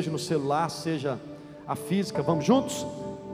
[0.00, 1.18] seja no celular, seja
[1.68, 2.22] a física.
[2.22, 2.86] Vamos juntos?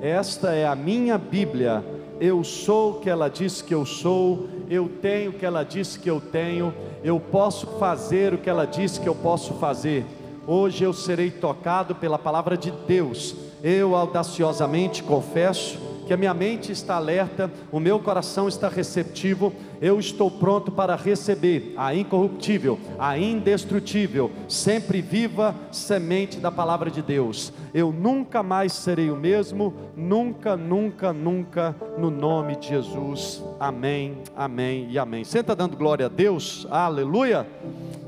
[0.03, 1.85] Esta é a minha Bíblia.
[2.21, 5.97] Eu sou o que ela diz que eu sou, eu tenho o que ela diz
[5.97, 6.75] que eu tenho,
[7.05, 10.05] eu posso fazer o que ela diz que eu posso fazer.
[10.45, 13.37] Hoje eu serei tocado pela palavra de Deus.
[13.63, 19.99] Eu audaciosamente confesso que a minha mente está alerta, o meu coração está receptivo, eu
[19.99, 27.53] estou pronto para receber a incorruptível, a indestrutível, sempre viva semente da palavra de Deus.
[27.75, 33.43] Eu nunca mais serei o mesmo, nunca, nunca, nunca, no nome de Jesus.
[33.59, 35.25] Amém, amém e amém.
[35.25, 37.47] Senta dando glória a Deus, aleluia.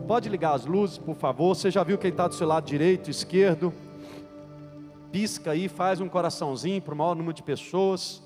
[0.07, 1.55] Pode ligar as luzes, por favor.
[1.55, 3.75] Você já viu quem está do seu lado direito, esquerdo?
[5.11, 8.23] Pisca aí, faz um coraçãozinho para o maior número de pessoas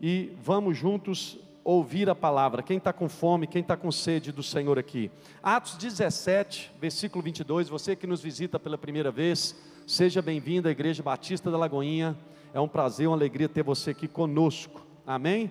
[0.00, 2.62] e vamos juntos ouvir a palavra.
[2.62, 5.10] Quem está com fome, quem está com sede do Senhor aqui.
[5.42, 7.68] Atos 17, versículo 22.
[7.68, 12.16] Você que nos visita pela primeira vez, seja bem-vindo à Igreja Batista da Lagoinha.
[12.54, 14.86] É um prazer, uma alegria ter você aqui conosco.
[15.06, 15.50] Amém?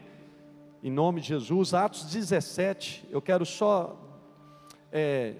[0.83, 1.73] Em nome de Jesus.
[1.73, 3.97] Atos 17, eu quero só
[4.91, 5.35] é,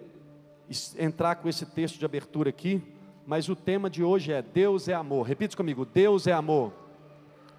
[0.98, 2.82] entrar com esse texto de abertura aqui
[3.26, 5.28] mas o tema de hoje é Deus é amor.
[5.28, 6.72] Repita comigo: Deus é amor.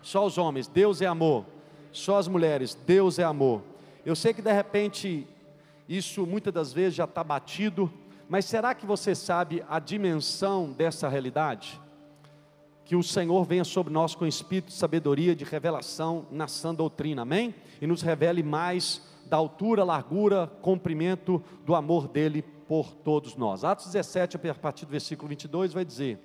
[0.02, 1.44] Só os homens, Deus é amor.
[1.92, 3.62] Só as mulheres, Deus é amor.
[4.04, 5.26] Eu sei que de repente
[5.88, 7.92] isso muitas das vezes já está batido,
[8.28, 11.80] mas será que você sabe a dimensão dessa realidade?
[12.84, 17.22] Que o Senhor venha sobre nós com espírito de sabedoria, de revelação na sã doutrina,
[17.22, 17.54] amém?
[17.80, 23.64] E nos revele mais da altura, largura, comprimento do amor dele por todos nós.
[23.64, 26.18] Atos 17, a partir do versículo 22, vai dizer: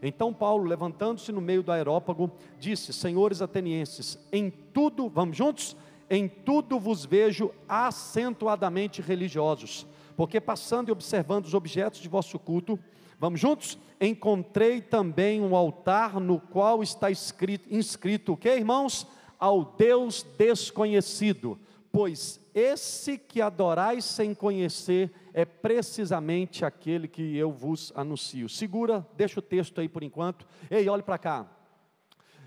[0.00, 5.76] Então Paulo, levantando-se no meio do aerópago, disse: Senhores atenienses, em tudo, vamos juntos?
[6.08, 12.78] Em tudo vos vejo acentuadamente religiosos, porque passando e observando os objetos de vosso culto,
[13.18, 13.76] vamos juntos?
[14.00, 19.04] Encontrei também um altar no qual está escrito, inscrito o que, irmãos?
[19.36, 21.58] Ao Deus desconhecido,
[21.90, 28.48] pois esse que adorais sem conhecer é precisamente aquele que eu vos anuncio.
[28.48, 30.46] Segura, deixa o texto aí por enquanto.
[30.70, 31.46] Ei, olhe para cá.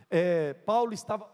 [0.09, 1.29] É, Paulo estava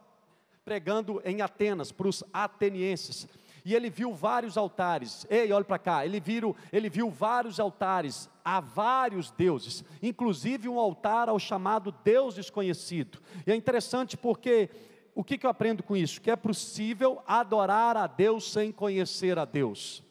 [0.63, 3.27] pregando em Atenas para os atenienses.
[3.63, 5.25] E ele viu vários altares.
[5.29, 6.06] Ei, olhe para cá.
[6.06, 12.35] Ele viu, ele viu vários altares a vários deuses, inclusive um altar ao chamado Deus
[12.35, 13.19] desconhecido.
[13.45, 14.69] E é interessante porque
[15.17, 16.22] o que, que eu aprendo com isso?
[16.22, 20.03] Que é possível adorar a Deus sem conhecer a Deus.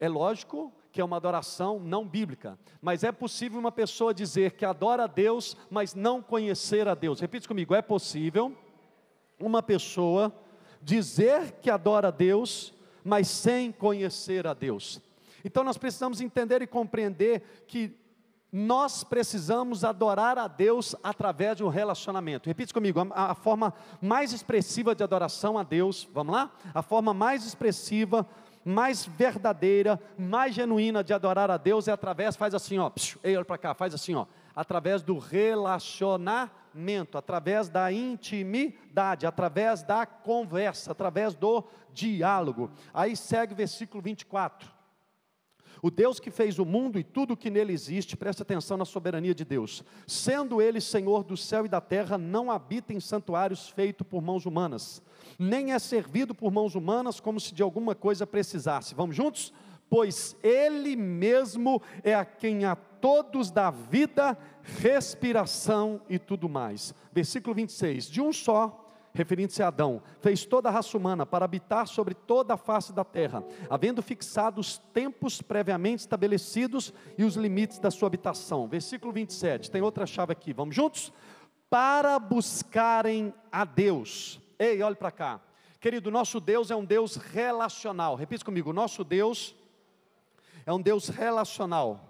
[0.00, 4.64] É lógico que é uma adoração não bíblica, mas é possível uma pessoa dizer que
[4.64, 7.20] adora a Deus, mas não conhecer a Deus.
[7.20, 8.52] Repite comigo: é possível
[9.38, 10.34] uma pessoa
[10.82, 12.74] dizer que adora a Deus,
[13.04, 15.00] mas sem conhecer a Deus.
[15.44, 17.96] Então nós precisamos entender e compreender que
[18.52, 22.48] nós precisamos adorar a Deus através de um relacionamento.
[22.48, 26.50] Repite comigo, a, a, forma mais expressiva de adoração a Deus, vamos lá?
[26.74, 28.26] A forma mais expressiva
[28.64, 33.34] mais verdadeira, mais genuína de adorar a Deus é através, faz assim, ó, psiu, ei,
[33.34, 40.92] olha para cá, faz assim, ó, através do relacionamento, através da intimidade, através da conversa,
[40.92, 42.70] através do diálogo.
[42.92, 44.77] Aí segue o versículo 24.
[45.82, 48.84] O Deus que fez o mundo e tudo o que nele existe, preste atenção na
[48.84, 49.84] soberania de Deus.
[50.06, 54.46] Sendo ele Senhor do céu e da terra, não habita em santuários feitos por mãos
[54.46, 55.02] humanas,
[55.38, 58.94] nem é servido por mãos humanas como se de alguma coisa precisasse.
[58.94, 59.52] Vamos juntos?
[59.90, 66.94] Pois ele mesmo é a quem a todos dá vida, respiração e tudo mais.
[67.12, 68.10] Versículo 26.
[68.10, 68.87] De um só
[69.18, 73.04] referindo-se a Adão, fez toda a raça humana para habitar sobre toda a face da
[73.04, 78.68] terra, havendo fixado os tempos previamente estabelecidos e os limites da sua habitação.
[78.68, 81.12] Versículo 27, tem outra chave aqui, vamos juntos?
[81.68, 84.40] Para buscarem a Deus.
[84.56, 85.40] Ei, olhe para cá.
[85.80, 88.14] Querido, nosso Deus é um Deus relacional.
[88.14, 89.54] Repita comigo, nosso Deus
[90.64, 92.07] é um Deus relacional.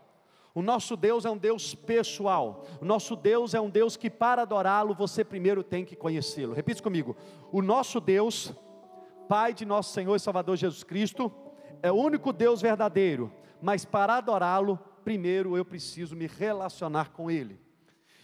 [0.54, 2.64] O nosso Deus é um Deus pessoal.
[2.80, 6.54] O nosso Deus é um Deus que para adorá-lo você primeiro tem que conhecê-lo.
[6.54, 7.16] Repita comigo.
[7.52, 8.52] O nosso Deus,
[9.28, 11.30] Pai de nosso Senhor e Salvador Jesus Cristo,
[11.82, 17.60] é o único Deus verdadeiro, mas para adorá-lo, primeiro eu preciso me relacionar com ele.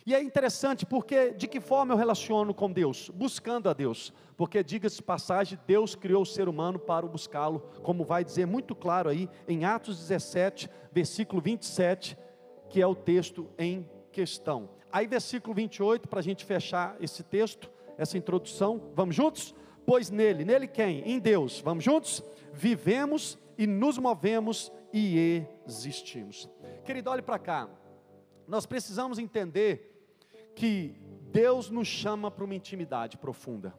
[0.06, 3.08] E é interessante porque de que forma eu relaciono com Deus?
[3.08, 4.12] Buscando a Deus.
[4.36, 9.08] Porque diga-se passagem, Deus criou o ser humano para buscá-lo, como vai dizer muito claro
[9.08, 12.18] aí em Atos 17, versículo 27,
[12.68, 14.68] que é o texto em questão.
[14.92, 18.92] Aí versículo 28 para a gente fechar esse texto, essa introdução.
[18.94, 19.54] Vamos juntos?
[19.86, 21.00] Pois nele, nele quem?
[21.00, 21.60] Em Deus.
[21.60, 22.22] Vamos juntos?
[22.52, 26.46] Vivemos e nos movemos e existimos.
[26.84, 27.70] Querido, olhe para cá.
[28.46, 29.93] Nós precisamos entender
[30.54, 30.94] que
[31.32, 33.74] Deus nos chama para uma intimidade profunda.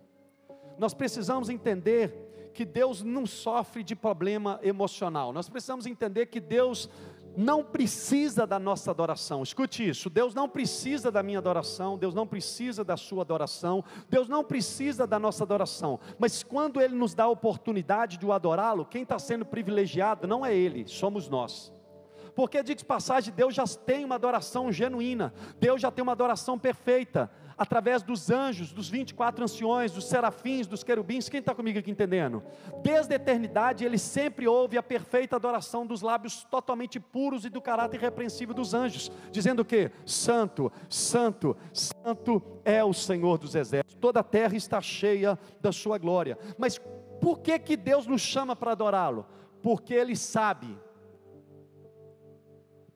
[0.77, 5.31] Nós precisamos entender que Deus não sofre de problema emocional.
[5.33, 6.89] Nós precisamos entender que Deus
[7.35, 9.43] não precisa da nossa adoração.
[9.43, 14.27] Escute isso: Deus não precisa da minha adoração, Deus não precisa da sua adoração, Deus
[14.27, 15.99] não precisa da nossa adoração.
[16.17, 20.45] Mas quando Ele nos dá a oportunidade de o adorá-lo, quem está sendo privilegiado não
[20.45, 21.73] é Ele, somos nós.
[22.35, 27.31] Porque, diz passagem, Deus já tem uma adoração genuína, Deus já tem uma adoração perfeita
[27.57, 31.29] através dos anjos, dos 24 anciões, dos serafins, dos querubins.
[31.29, 32.43] Quem está comigo aqui entendendo?
[32.83, 37.61] Desde a eternidade, ele sempre ouve a perfeita adoração dos lábios totalmente puros e do
[37.61, 39.91] caráter irrepreensível dos anjos, dizendo o que?
[40.05, 43.95] Santo, Santo, Santo é o Senhor dos exércitos.
[43.99, 46.37] Toda a terra está cheia da sua glória.
[46.57, 46.79] Mas
[47.21, 49.25] por que que Deus nos chama para adorá-lo?
[49.61, 50.77] Porque Ele sabe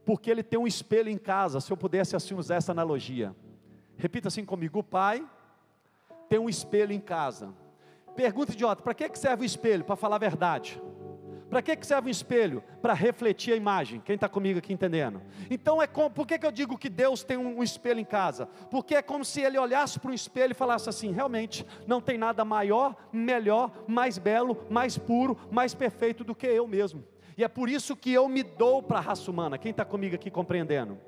[0.10, 3.32] porque ele tem um espelho em casa, se eu pudesse assim usar essa analogia.
[3.96, 5.24] Repita assim comigo: o pai
[6.28, 7.54] tem um espelho em casa.
[8.16, 9.84] Pergunta idiota: para que serve o espelho?
[9.84, 10.82] Para falar a verdade.
[11.48, 12.64] Para que serve o espelho?
[12.82, 14.02] Para refletir a imagem.
[14.04, 15.22] Quem está comigo aqui entendendo?
[15.48, 18.06] Então é como, por que, que eu digo que Deus tem um, um espelho em
[18.06, 18.48] casa?
[18.72, 22.18] Porque é como se ele olhasse para um espelho e falasse assim: realmente não tem
[22.18, 27.04] nada maior, melhor, mais belo, mais puro, mais perfeito do que eu mesmo.
[27.40, 29.58] E é por isso que eu me dou para a raça humana.
[29.58, 31.00] Quem está comigo aqui compreendendo?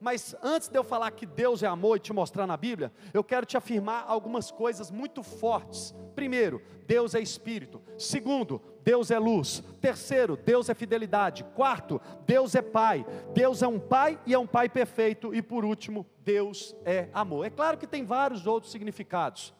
[0.00, 3.24] Mas antes de eu falar que Deus é amor e te mostrar na Bíblia, eu
[3.24, 5.92] quero te afirmar algumas coisas muito fortes.
[6.14, 7.82] Primeiro, Deus é espírito.
[7.98, 9.60] Segundo, Deus é luz.
[9.80, 11.42] Terceiro, Deus é fidelidade.
[11.42, 13.04] Quarto, Deus é pai.
[13.34, 15.34] Deus é um pai e é um pai perfeito.
[15.34, 17.44] E por último, Deus é amor.
[17.44, 19.52] É claro que tem vários outros significados.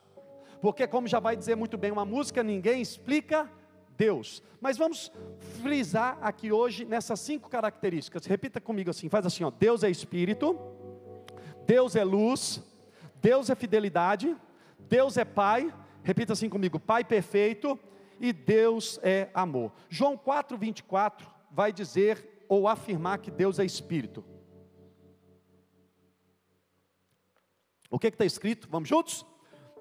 [0.61, 3.51] Porque, como já vai dizer muito bem uma música, ninguém explica
[3.99, 4.41] Deus.
[4.61, 5.11] Mas vamos
[5.61, 8.25] frisar aqui hoje nessas cinco características.
[8.25, 9.51] Repita comigo assim, faz assim, ó.
[9.51, 10.57] Deus é espírito,
[11.67, 12.63] Deus é luz,
[13.21, 14.37] Deus é fidelidade,
[14.79, 15.75] Deus é pai,
[16.05, 17.79] repita assim comigo, pai perfeito
[18.21, 19.73] e Deus é amor.
[19.89, 24.25] João 4:24 vai dizer ou afirmar que Deus é espírito.
[27.91, 28.69] O que está escrito?
[28.71, 29.27] Vamos juntos?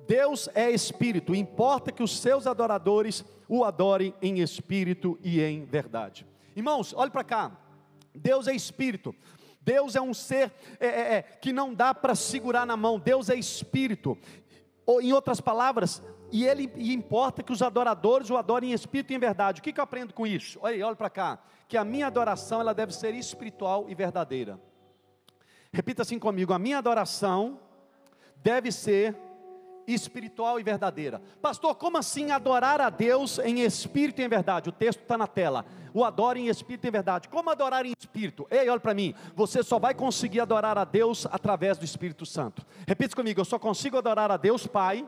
[0.07, 6.25] Deus é espírito, importa que os seus adoradores o adorem em espírito e em verdade.
[6.55, 7.51] Irmãos, olhe para cá.
[8.13, 9.13] Deus é espírito.
[9.61, 12.97] Deus é um ser é, é, é que não dá para segurar na mão.
[12.97, 14.17] Deus é espírito.
[14.85, 16.01] Ou, em outras palavras,
[16.31, 19.59] e ele e importa que os adoradores o adorem em espírito e em verdade.
[19.59, 20.57] O que, que eu aprendo com isso?
[20.61, 21.39] Olha, olha para cá.
[21.67, 24.59] Que a minha adoração ela deve ser espiritual e verdadeira.
[25.71, 27.59] Repita assim comigo: a minha adoração
[28.37, 29.15] deve ser
[29.87, 31.21] espiritual e verdadeira.
[31.41, 34.69] Pastor, como assim adorar a Deus em espírito e em verdade?
[34.69, 35.65] O texto está na tela.
[35.93, 37.29] O adore em espírito e em verdade.
[37.29, 38.45] Como adorar em espírito?
[38.51, 39.15] Ei, olha para mim.
[39.33, 42.65] Você só vai conseguir adorar a Deus através do Espírito Santo.
[42.85, 45.07] Repita comigo: eu só consigo adorar a Deus Pai,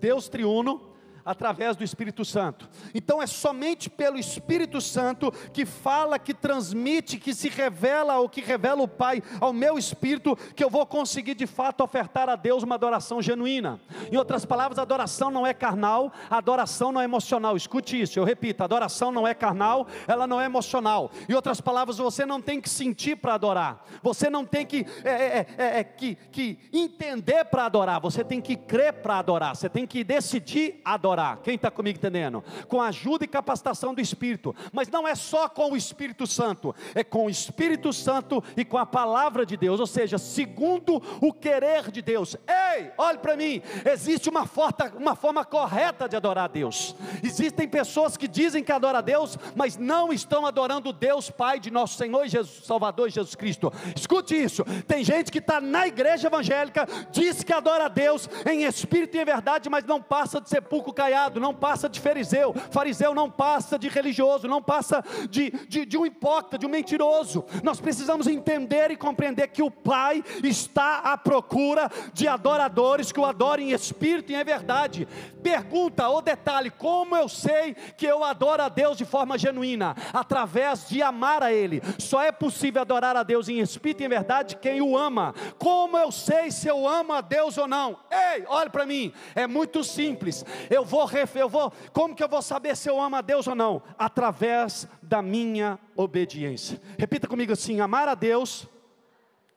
[0.00, 0.95] Deus triuno
[1.26, 2.68] através do Espírito Santo.
[2.94, 8.40] Então é somente pelo Espírito Santo que fala, que transmite, que se revela, ou que
[8.40, 12.62] revela o Pai ao meu espírito, que eu vou conseguir de fato ofertar a Deus
[12.62, 13.80] uma adoração genuína.
[14.10, 17.56] Em outras palavras, adoração não é carnal, adoração não é emocional.
[17.56, 21.10] Escute isso, eu repito: adoração não é carnal, ela não é emocional.
[21.28, 25.10] Em outras palavras, você não tem que sentir para adorar, você não tem que, é,
[25.10, 29.68] é, é, é que, que entender para adorar, você tem que crer para adorar, você
[29.68, 31.38] tem que decidir adorar adorar.
[31.42, 32.44] Quem está comigo entendendo?
[32.68, 34.54] Com a ajuda e capacitação do Espírito.
[34.72, 38.76] Mas não é só com o Espírito Santo, é com o Espírito Santo e com
[38.76, 42.36] a palavra de Deus, ou seja, segundo o querer de Deus.
[42.46, 46.94] Ei, olhe para mim, existe uma, forta, uma forma correta de adorar a Deus.
[47.22, 51.70] Existem pessoas que dizem que adoram a Deus, mas não estão adorando Deus Pai de
[51.70, 53.72] nosso Senhor e Jesus, Salvador Jesus Cristo.
[53.96, 58.64] Escute isso: tem gente que está na igreja evangélica, diz que adora a Deus em
[58.64, 61.05] espírito e em verdade, mas não passa de sepulcro caído
[61.40, 66.06] não passa de fariseu, fariseu não passa de religioso, não passa de, de, de um
[66.06, 67.44] hipócrita, de um mentiroso.
[67.62, 73.24] Nós precisamos entender e compreender que o Pai está à procura de adoradores que o
[73.24, 75.06] adorem em espírito e em verdade.
[75.42, 79.94] Pergunta ou detalhe: como eu sei que eu adoro a Deus de forma genuína?
[80.12, 81.82] Através de amar a Ele.
[81.98, 85.34] Só é possível adorar a Deus em espírito e em verdade quem o ama.
[85.58, 87.98] Como eu sei se eu amo a Deus ou não?
[88.10, 90.44] Ei, olhe para mim, é muito simples.
[90.70, 93.46] Eu vou vou, eu vou, como que eu vou saber se eu amo a Deus
[93.46, 93.82] ou não?
[93.98, 96.80] Através da minha obediência.
[96.98, 98.66] Repita comigo assim: amar a Deus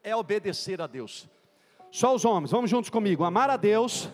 [0.04, 1.28] é obedecer a Deus.
[1.92, 3.24] Só os homens, vamos juntos comigo.
[3.24, 4.10] Amar a Deus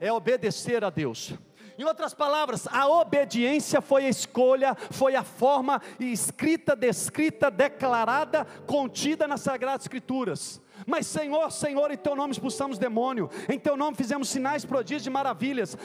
[0.00, 1.34] é obedecer a Deus.
[1.78, 9.28] Em outras palavras, a obediência foi a escolha, foi a forma escrita, descrita, declarada, contida
[9.28, 10.60] nas Sagradas Escrituras.
[10.84, 15.10] Mas Senhor, Senhor, em teu nome expulsamos demônio, em teu nome fizemos sinais, prodígios e
[15.10, 15.78] maravilhas.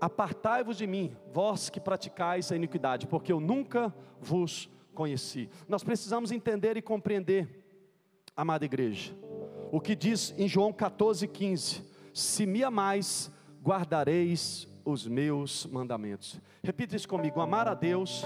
[0.00, 5.50] Apartai-vos de mim, vós que praticais a iniquidade, porque eu nunca vos conheci.
[5.68, 7.64] Nós precisamos entender e compreender,
[8.34, 9.14] amada igreja,
[9.70, 11.82] o que diz em João 14,15:
[12.14, 13.30] Se me amais,
[13.62, 16.40] guardareis os meus mandamentos.
[16.62, 18.24] Repita isso comigo: amar a Deus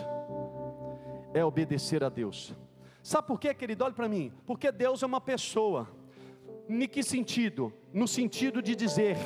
[1.33, 2.55] é obedecer a Deus.
[3.03, 3.85] Sabe por quê, querido?
[3.85, 4.33] Olha para mim.
[4.47, 5.89] Porque Deus é uma pessoa.
[6.69, 7.73] Em que sentido?
[7.93, 9.17] No sentido de dizer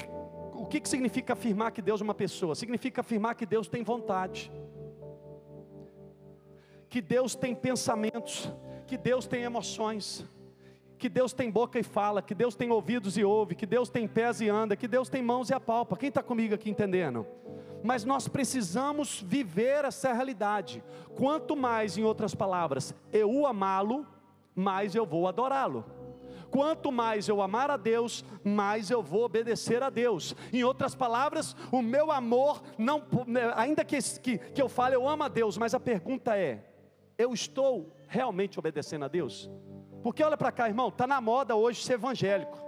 [0.68, 2.54] que, que significa afirmar que Deus é uma pessoa?
[2.54, 4.52] Significa afirmar que Deus tem vontade,
[6.88, 8.52] que Deus tem pensamentos,
[8.86, 10.24] que Deus tem emoções,
[10.98, 14.06] que Deus tem boca e fala, que Deus tem ouvidos e ouve, que Deus tem
[14.06, 15.96] pés e anda, que Deus tem mãos e apalpa.
[15.96, 17.26] Quem está comigo aqui entendendo?
[17.82, 20.82] Mas nós precisamos viver essa realidade.
[21.14, 24.06] Quanto mais, em outras palavras, eu amá-lo,
[24.54, 25.84] mais eu vou adorá-lo.
[26.50, 30.34] Quanto mais eu amar a Deus, mais eu vou obedecer a Deus.
[30.52, 35.08] Em outras palavras, o meu amor não, né, ainda que, que, que eu fale, eu
[35.08, 36.64] amo a Deus, mas a pergunta é:
[37.18, 39.50] eu estou realmente obedecendo a Deus?
[40.02, 42.58] Porque olha para cá, irmão, está na moda hoje ser evangélico.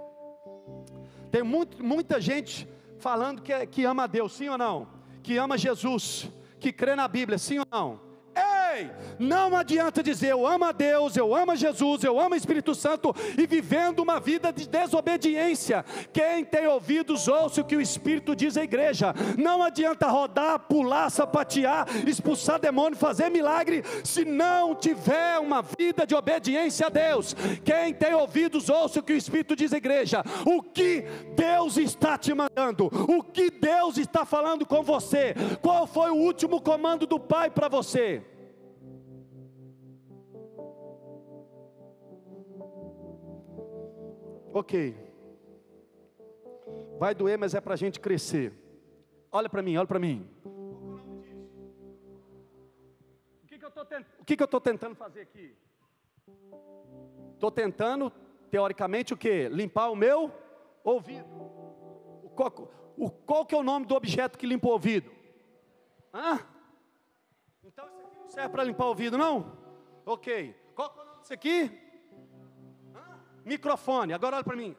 [1.31, 2.67] Tem muito, muita gente
[2.99, 4.87] falando que, é, que ama a Deus, sim ou não?
[5.23, 8.10] Que ama Jesus, que crê na Bíblia, sim ou não?
[8.73, 12.37] Ei, não adianta dizer eu amo a Deus, eu amo a Jesus, eu amo o
[12.37, 15.83] Espírito Santo e vivendo uma vida de desobediência.
[16.13, 19.13] Quem tem ouvidos, ouça o que o Espírito diz à igreja.
[19.37, 26.15] Não adianta rodar, pular, sapatear, expulsar demônio, fazer milagre, se não tiver uma vida de
[26.15, 27.35] obediência a Deus.
[27.63, 30.23] Quem tem ouvidos, ouça o que o Espírito diz à igreja.
[30.45, 36.09] O que Deus está te mandando, o que Deus está falando com você, qual foi
[36.09, 38.30] o último comando do Pai para você?
[44.53, 44.95] Ok.
[46.99, 48.53] Vai doer, mas é para a gente crescer.
[49.31, 50.29] Olha para mim, olha para mim.
[54.19, 55.55] O que, que eu estou tentando fazer aqui?
[57.33, 58.11] Estou tentando,
[58.49, 59.49] teoricamente, o que?
[59.49, 60.31] Limpar o meu
[60.83, 61.27] ouvido.
[62.23, 65.11] O, qual, o, qual que é o nome do objeto que limpa o ouvido?
[66.13, 66.39] Hã?
[67.63, 69.57] Então isso aqui não serve para limpar o ouvido, não?
[70.05, 70.55] Ok.
[70.75, 71.90] Qual que é o nome disso aqui?
[73.45, 74.75] Microfone, agora olha para mim.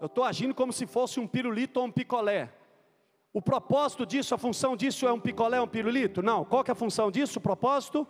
[0.00, 2.52] Eu estou agindo como se fosse um pirulito ou um picolé.
[3.32, 6.22] O propósito disso, a função disso é um picolé ou um pirulito?
[6.22, 6.44] Não.
[6.44, 7.38] Qual que é a função disso?
[7.38, 8.06] O propósito?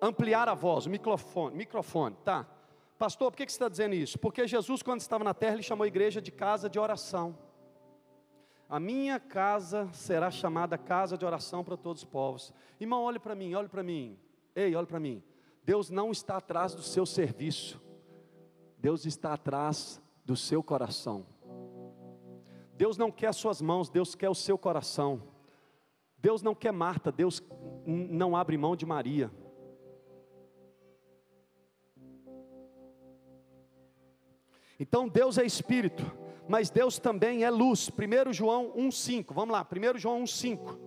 [0.00, 2.46] Ampliar a voz, o microfone, microfone, tá?
[2.98, 4.18] Pastor, por que, que você está dizendo isso?
[4.18, 7.36] Porque Jesus, quando estava na terra, ele chamou a igreja de casa de oração.
[8.68, 12.52] A minha casa será chamada casa de oração para todos os povos.
[12.80, 14.18] Irmão, olhe para mim, olhe para mim.
[14.56, 15.22] Ei, olha para mim.
[15.62, 17.78] Deus não está atrás do seu serviço.
[18.78, 21.26] Deus está atrás do seu coração.
[22.72, 25.22] Deus não quer suas mãos, Deus quer o seu coração.
[26.16, 27.42] Deus não quer Marta, Deus
[27.86, 29.30] não abre mão de Maria.
[34.80, 36.02] Então Deus é espírito,
[36.48, 37.90] mas Deus também é luz.
[37.90, 39.34] 1 João 1,5.
[39.34, 40.78] Vamos lá, 1 João 1,5.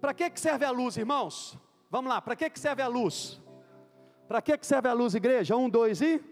[0.00, 1.58] Para que serve a luz, irmãos?
[1.90, 3.40] Vamos lá, para que, que serve a luz?
[4.26, 5.56] Para que, que serve a luz, igreja?
[5.56, 6.22] Um, dois e?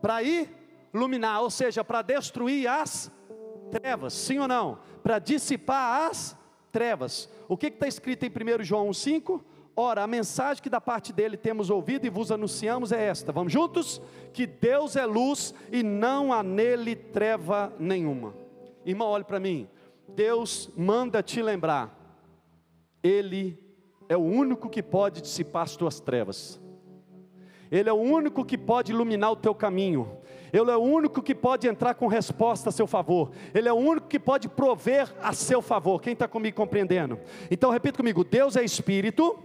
[0.00, 3.12] Para iluminar, ou seja, para destruir as
[3.70, 4.78] trevas, sim ou não?
[5.02, 6.34] Para dissipar as
[6.72, 7.28] trevas.
[7.46, 9.42] O que está escrito em 1 João 1,5?
[9.76, 13.52] Ora, a mensagem que da parte dele temos ouvido e vos anunciamos é esta: vamos
[13.52, 14.00] juntos?
[14.32, 18.34] Que Deus é luz e não há nele treva nenhuma.
[18.84, 19.68] Irmão, olhe para mim.
[20.08, 21.94] Deus manda te lembrar,
[23.02, 23.69] Ele
[24.10, 26.60] é o único que pode dissipar as tuas trevas.
[27.70, 30.18] Ele é o único que pode iluminar o teu caminho.
[30.52, 33.30] Ele é o único que pode entrar com resposta a seu favor.
[33.54, 36.02] Ele é o único que pode prover a seu favor.
[36.02, 37.20] Quem está comigo compreendendo?
[37.48, 39.38] Então repita comigo: Deus é Espírito,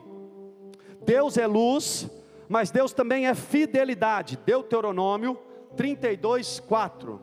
[1.06, 2.10] Deus é luz,
[2.50, 4.36] mas Deus também é fidelidade.
[4.44, 5.38] Deuteronômio
[5.78, 7.22] 32, 4.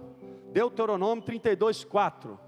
[0.53, 2.39] Deuteronômio 32, 4.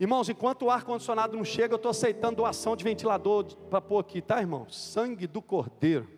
[0.00, 4.22] Irmãos, enquanto o ar-condicionado não chega, eu estou aceitando doação de ventilador para pôr aqui,
[4.22, 4.68] tá, irmão?
[4.68, 6.08] Sangue do Cordeiro.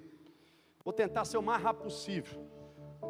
[0.85, 2.51] Vou tentar ser o mais rápido possível.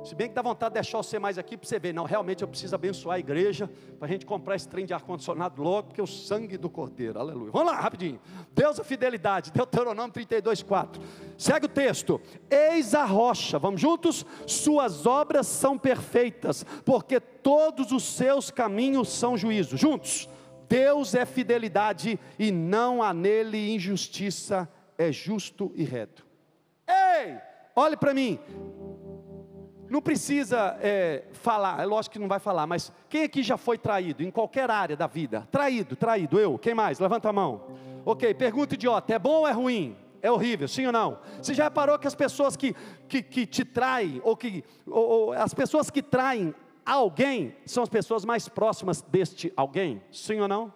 [0.04, 2.42] Se bem que dá vontade de deixar você mais aqui para você ver, não, realmente
[2.42, 6.00] eu preciso abençoar a igreja para a gente comprar esse trem de ar-condicionado logo, porque
[6.00, 7.50] é o sangue do Cordeiro, aleluia.
[7.50, 8.20] Vamos lá, rapidinho.
[8.52, 11.02] Deus é fidelidade, Deuteronômio 32, 4.
[11.36, 12.20] Segue o texto.
[12.48, 14.24] Eis a rocha, vamos juntos?
[14.46, 19.76] Suas obras são perfeitas, porque todos os seus caminhos são juízo.
[19.76, 20.28] Juntos.
[20.70, 26.24] Deus é fidelidade e não há nele injustiça, é justo e reto.
[26.86, 27.36] Ei,
[27.74, 28.38] olhe para mim.
[29.88, 33.76] Não precisa é, falar, é lógico que não vai falar, mas quem aqui já foi
[33.76, 35.48] traído em qualquer área da vida?
[35.50, 37.00] Traído, traído, eu, quem mais?
[37.00, 37.76] Levanta a mão.
[38.06, 39.96] Ok, pergunta idiota: é bom ou é ruim?
[40.22, 41.18] É horrível, sim ou não?
[41.42, 42.76] Você já reparou que as pessoas que,
[43.08, 46.54] que, que te traem, ou que ou, ou, as pessoas que traem
[46.94, 50.02] alguém, são as pessoas mais próximas deste alguém?
[50.10, 50.72] Sim ou não?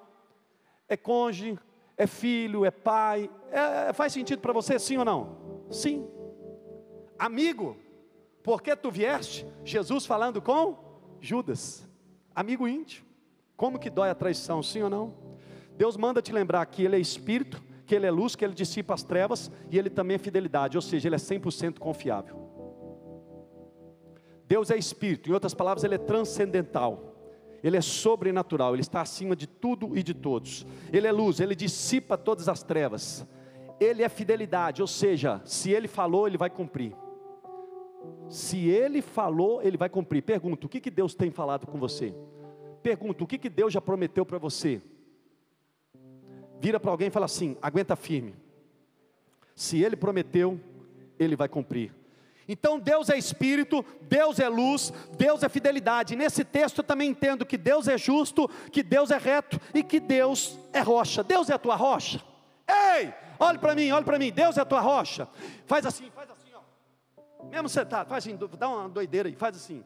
[0.88, 1.58] É cônjuge,
[1.96, 3.30] é filho, é pai.
[3.50, 5.66] É, faz sentido para você, sim ou não?
[5.70, 6.06] Sim.
[7.18, 7.76] Amigo,
[8.42, 9.46] porque tu vieste?
[9.64, 10.76] Jesus falando com
[11.20, 11.88] Judas,
[12.34, 13.06] amigo íntimo.
[13.56, 15.14] Como que dói a traição, sim ou não?
[15.76, 18.94] Deus manda te lembrar que Ele é Espírito, que Ele é luz, que Ele dissipa
[18.94, 22.53] as trevas e Ele também é fidelidade, ou seja, Ele é 100% confiável.
[24.46, 27.12] Deus é Espírito, em outras palavras, Ele é transcendental.
[27.62, 30.66] Ele é sobrenatural, Ele está acima de tudo e de todos.
[30.92, 33.26] Ele é luz, Ele dissipa todas as trevas.
[33.80, 36.94] Ele é fidelidade, ou seja, se Ele falou, Ele vai cumprir.
[38.28, 40.22] Se ele falou, ele vai cumprir.
[40.22, 42.14] Pergunta: o que, que Deus tem falado com você?
[42.82, 44.82] Pergunta: o que, que Deus já prometeu para você?
[46.58, 48.34] Vira para alguém e fala assim: aguenta firme.
[49.54, 50.58] Se ele prometeu,
[51.18, 51.94] ele vai cumprir.
[52.48, 56.16] Então Deus é espírito, Deus é luz, Deus é fidelidade.
[56.16, 59.98] Nesse texto eu também entendo que Deus é justo, que Deus é reto e que
[59.98, 61.22] Deus é rocha.
[61.22, 62.22] Deus é a tua rocha.
[62.68, 64.30] Ei, olhe para mim, olhe para mim.
[64.30, 65.28] Deus é a tua rocha.
[65.66, 66.44] Faz assim, faz assim.
[67.50, 69.84] Mesmo sentado, faz assim, dá uma doideira aí, faz assim.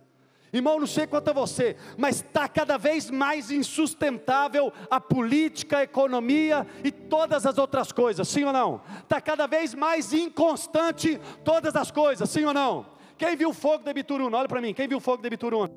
[0.52, 5.82] Irmão, não sei quanto a você, mas está cada vez mais insustentável a política, a
[5.82, 8.80] economia e todas as outras coisas, sim ou não?
[9.02, 12.86] Está cada vez mais inconstante todas as coisas, sim ou não?
[13.18, 14.38] Quem viu o fogo da Bituruna?
[14.38, 15.72] Olha para mim, quem viu o fogo da Bituruna?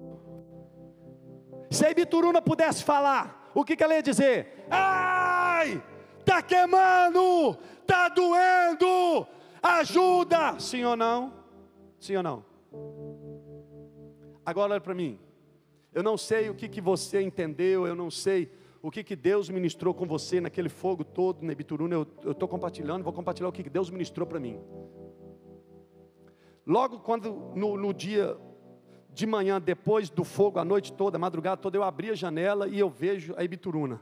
[1.70, 4.66] Se a Bituruna pudesse falar, o que, que ela ia dizer?
[4.70, 5.82] Ai,
[6.20, 9.28] está queimando, está doendo,
[9.62, 11.34] ajuda, sim ou não?
[12.00, 12.51] Sim ou não?
[14.52, 15.18] Agora olha para mim.
[15.94, 19.50] Eu não sei o que, que você entendeu, eu não sei o que, que Deus
[19.50, 21.96] ministrou com você naquele fogo todo, Nebituruna.
[21.96, 24.60] Eu estou compartilhando, vou compartilhar o que, que Deus ministrou para mim.
[26.68, 28.38] Logo quando no, no dia
[29.14, 32.68] de manhã, depois do fogo, a noite toda, a madrugada toda, eu abri a janela
[32.68, 34.02] e eu vejo a Ibituruna.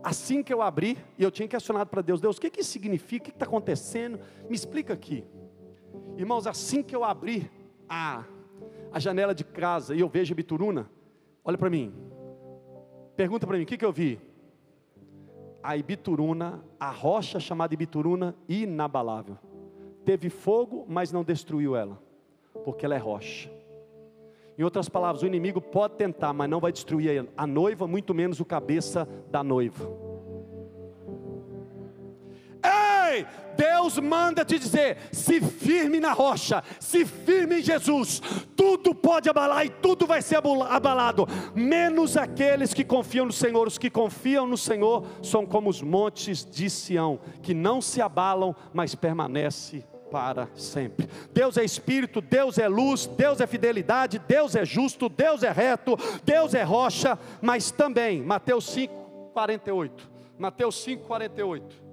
[0.00, 2.70] Assim que eu abri, e eu tinha questionado para Deus, Deus, o que, que isso
[2.70, 3.24] significa?
[3.24, 4.20] O que está acontecendo?
[4.48, 5.24] Me explica aqui.
[6.16, 7.50] Irmãos, assim que eu abri
[7.88, 8.24] a,
[8.92, 10.90] a janela de casa e eu vejo Bituruna,
[11.44, 11.92] olha para mim,
[13.16, 14.20] pergunta para mim, o que, que eu vi?
[15.62, 19.36] A Ibituruna, a rocha chamada Ibituruna, inabalável.
[20.04, 22.00] Teve fogo, mas não destruiu ela,
[22.64, 23.50] porque ela é rocha.
[24.56, 28.40] Em outras palavras, o inimigo pode tentar, mas não vai destruir a noiva, muito menos
[28.40, 30.07] o cabeça da noiva.
[32.64, 38.20] Ei, Deus manda te dizer: se firme na rocha, se firme em Jesus,
[38.56, 43.66] tudo pode abalar e tudo vai ser abalado, menos aqueles que confiam no Senhor.
[43.66, 48.54] Os que confiam no Senhor são como os montes de Sião, que não se abalam,
[48.72, 51.08] mas permanece para sempre.
[51.32, 55.96] Deus é espírito, Deus é luz, Deus é fidelidade, Deus é justo, Deus é reto,
[56.24, 58.94] Deus é rocha, mas também, Mateus 5,
[59.32, 60.10] 48.
[60.38, 61.87] Mateus 5, 48.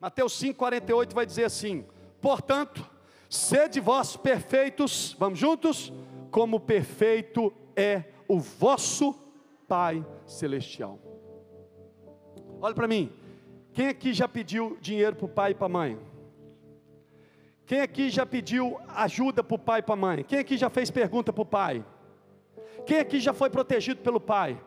[0.00, 1.84] Mateus 5,48 vai dizer assim:
[2.20, 2.88] Portanto,
[3.28, 5.92] sede vós perfeitos, vamos juntos?
[6.30, 9.14] Como perfeito é o vosso
[9.66, 10.98] Pai Celestial.
[12.60, 13.12] Olha para mim,
[13.72, 15.98] quem aqui já pediu dinheiro para o pai e para a mãe?
[17.66, 20.24] Quem aqui já pediu ajuda para o pai e para a mãe?
[20.24, 21.84] Quem aqui já fez pergunta para o pai?
[22.86, 24.60] Quem aqui já foi protegido pelo pai?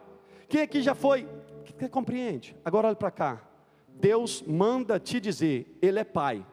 [0.48, 1.28] Quem aqui já foi.
[1.90, 2.56] Compreende?
[2.64, 3.51] Agora olha para cá.
[4.00, 6.46] Deus manda te dizer, Ele é Pai,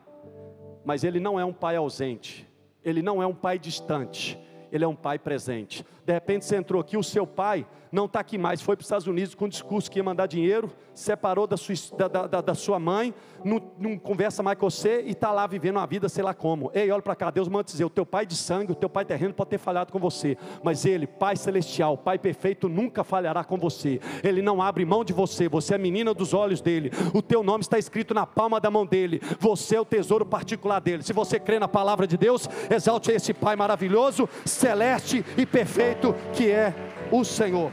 [0.84, 2.48] mas Ele não é um Pai ausente,
[2.84, 4.38] Ele não é um Pai distante,
[4.70, 5.84] Ele é um Pai presente.
[6.08, 8.86] De repente você entrou aqui, o seu pai não está aqui mais, foi para os
[8.86, 12.54] Estados Unidos com um discurso que ia mandar dinheiro, separou da sua, da, da, da
[12.54, 16.24] sua mãe, não, não, conversa mais com você e está lá vivendo uma vida, sei
[16.24, 16.70] lá como.
[16.74, 19.04] Ei, olha para cá, Deus manda dizer: o teu pai de sangue, o teu pai
[19.04, 23.56] terreno pode ter falhado com você, mas ele, Pai celestial, Pai perfeito, nunca falhará com
[23.56, 24.00] você.
[24.22, 27.42] Ele não abre mão de você, você é a menina dos olhos dele, o teu
[27.42, 31.02] nome está escrito na palma da mão dele, você é o tesouro particular dele.
[31.02, 36.50] Se você crê na palavra de Deus, exalte esse Pai maravilhoso, celeste e perfeito que
[36.50, 36.74] é
[37.10, 37.72] o Senhor.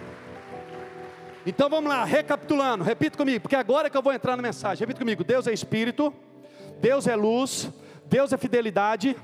[1.46, 4.82] Então vamos lá, recapitulando, repita comigo, porque agora é que eu vou entrar na mensagem.
[4.82, 6.14] Repita comigo: Deus é Espírito,
[6.80, 7.70] Deus é luz,
[8.06, 9.16] Deus é fidelidade.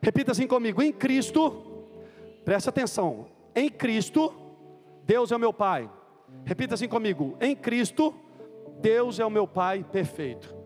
[0.00, 1.86] Repita assim comigo: em Cristo,
[2.44, 4.34] presta atenção, em Cristo,
[5.04, 5.88] Deus é o meu Pai.
[6.44, 8.14] Repita assim comigo: em Cristo,
[8.80, 10.59] Deus é o meu Pai perfeito.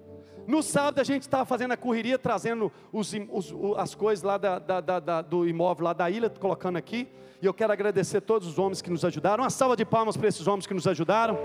[0.46, 4.58] No sábado a gente estava fazendo a correria, trazendo os, os, as coisas lá da,
[4.58, 7.08] da, da, do imóvel lá da ilha, colocando aqui.
[7.40, 9.44] E eu quero agradecer todos os homens que nos ajudaram.
[9.44, 11.38] Uma salva de palmas para esses homens que nos ajudaram.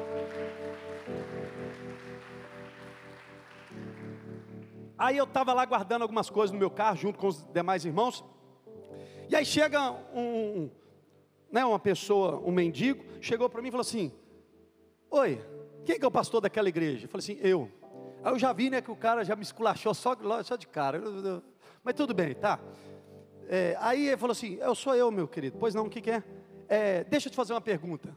[4.98, 8.24] Aí eu estava lá guardando algumas coisas no meu carro, junto com os demais irmãos.
[9.30, 10.70] E aí chega um,
[11.50, 14.12] né, uma pessoa, um mendigo, chegou para mim e falou assim:
[15.10, 15.42] Oi,
[15.86, 17.06] quem é, que é o pastor daquela igreja?
[17.06, 17.72] Eu falei assim: Eu.
[18.24, 21.02] Aí eu já vi, né, que o cara já me esculachou só, só de cara.
[21.84, 22.60] Mas tudo bem, tá.
[23.48, 25.58] É, aí ele falou assim: Eu sou eu, meu querido.
[25.60, 26.24] Pois não, o que, que é?
[26.68, 27.04] é?
[27.06, 28.16] Deixa eu te fazer uma pergunta.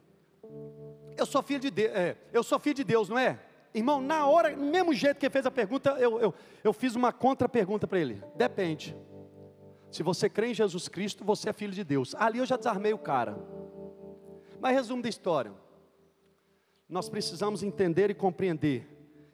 [1.16, 3.38] Eu sou filho de Deus, é, eu sou filho de Deus, não é?
[3.74, 6.94] Irmão, na hora, no mesmo jeito que ele fez a pergunta, eu, eu, eu fiz
[6.94, 8.22] uma contra-pergunta para ele.
[8.34, 8.94] Depende.
[9.90, 12.14] Se você crê em Jesus Cristo, você é filho de Deus.
[12.14, 13.38] Ali eu já desarmei o cara.
[14.60, 15.52] Mas resumo da história.
[16.88, 18.86] Nós precisamos entender e compreender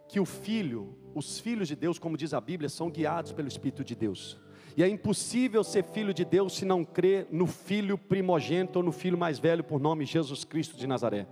[0.09, 3.85] que o filho, os filhos de Deus, como diz a Bíblia, são guiados pelo Espírito
[3.85, 4.38] de Deus.
[4.77, 8.92] E é impossível ser filho de Deus se não crer no filho primogênito ou no
[8.92, 11.27] filho mais velho por nome Jesus Cristo de Nazaré.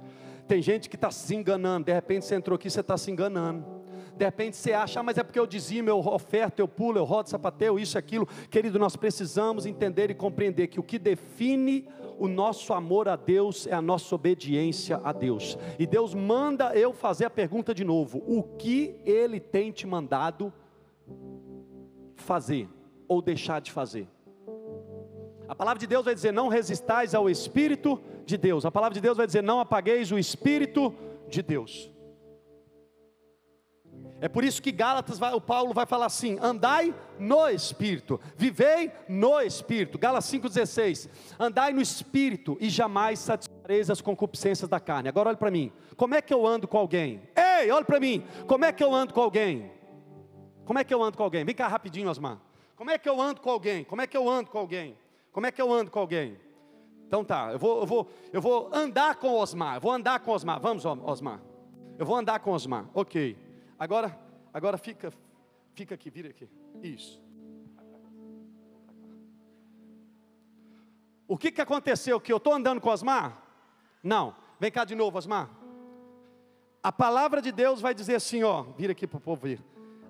[0.46, 3.75] Tem gente que está se enganando, de repente você entrou aqui, você está se enganando.
[4.16, 7.04] De repente você acha, ah, mas é porque eu dizimo, eu oferto, eu pulo, eu
[7.04, 8.26] rodo, sapateio, isso, aquilo.
[8.50, 11.86] Querido, nós precisamos entender e compreender que o que define
[12.18, 15.58] o nosso amor a Deus é a nossa obediência a Deus.
[15.78, 20.52] E Deus manda eu fazer a pergunta de novo: o que Ele tem te mandado
[22.14, 22.68] fazer
[23.06, 24.08] ou deixar de fazer?
[25.48, 28.64] A palavra de Deus vai dizer: não resistais ao Espírito de Deus.
[28.64, 30.94] A palavra de Deus vai dizer: não apagueis o Espírito
[31.28, 31.90] de Deus.
[34.20, 38.90] É por isso que Gálatas, vai, o Paulo vai falar assim: andai no Espírito, vivei
[39.08, 39.98] no Espírito.
[39.98, 45.08] Gálatas 5,16: andai no Espírito e jamais satisfareis as concupiscências da carne.
[45.08, 47.20] Agora olhe para mim: como é que eu ando com alguém?
[47.36, 49.70] Ei, olhe para mim: como é que eu ando com alguém?
[50.64, 51.44] Como é que eu ando com alguém?
[51.44, 52.40] Vem cá rapidinho, Osmar.
[52.74, 53.84] Como é que eu ando com alguém?
[53.84, 54.96] Como é que eu ando com alguém?
[55.30, 56.38] Como é que eu ando com alguém?
[57.06, 59.76] Então tá, eu vou, eu vou, eu vou andar com Osmar.
[59.76, 60.58] Eu vou andar com Osmar.
[60.60, 61.40] Vamos, Osmar.
[61.98, 62.86] Eu vou andar com Osmar.
[62.92, 63.45] Ok.
[63.78, 64.18] Agora,
[64.52, 65.12] agora fica,
[65.74, 66.48] fica aqui, vira aqui.
[66.82, 67.22] Isso.
[71.28, 72.20] O que, que aconteceu?
[72.20, 73.42] Que eu estou andando com Osmar?
[74.02, 74.34] Não.
[74.58, 75.50] Vem cá de novo, Osmar.
[76.82, 78.62] A palavra de Deus vai dizer assim, ó.
[78.78, 79.60] Vira aqui para o povo ver.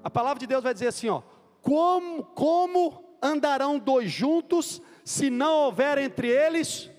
[0.04, 1.22] A palavra de Deus vai dizer assim, ó.
[1.62, 6.90] Como, como andarão dois juntos se não houver entre eles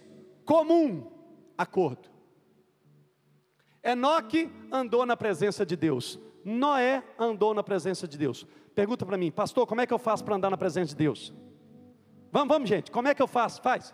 [0.43, 1.09] comum
[1.57, 2.09] acordo?
[3.83, 6.19] Enoque andou na presença de Deus.
[6.47, 8.47] Noé andou na presença de Deus.
[8.73, 11.33] Pergunta para mim, pastor, como é que eu faço para andar na presença de Deus?
[12.31, 13.61] Vamos, vamos, gente, como é que eu faço?
[13.61, 13.93] Faz.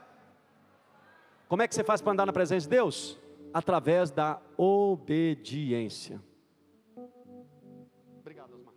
[1.47, 3.17] Como é que você faz para andar na presença de Deus?
[3.51, 6.21] Através da obediência.
[8.19, 8.75] Obrigado, Osmar.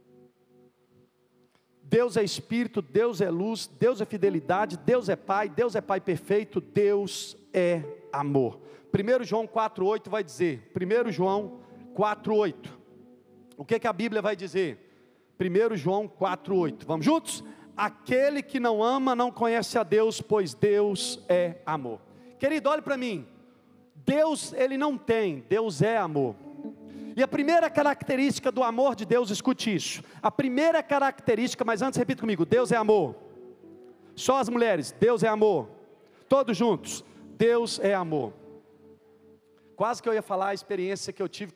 [1.82, 6.00] Deus é Espírito, Deus é luz, Deus é fidelidade, Deus é Pai, Deus é Pai
[6.00, 8.58] perfeito, Deus é amor.
[8.90, 11.60] 1 João 4,8 vai dizer, 1 João
[11.94, 12.75] 4,8.
[13.56, 14.78] O que, que a Bíblia vai dizer?
[15.40, 16.84] 1 João 4,8.
[16.86, 17.44] Vamos juntos?
[17.76, 22.00] Aquele que não ama não conhece a Deus, pois Deus é amor.
[22.38, 23.26] Querido, olhe para mim.
[23.94, 26.34] Deus, ele não tem, Deus é amor.
[27.16, 30.02] E a primeira característica do amor de Deus, escute isso.
[30.22, 33.16] A primeira característica, mas antes repita comigo: Deus é amor.
[34.14, 35.68] Só as mulheres, Deus é amor.
[36.28, 37.04] Todos juntos,
[37.36, 38.32] Deus é amor.
[39.74, 41.52] Quase que eu ia falar a experiência que eu tive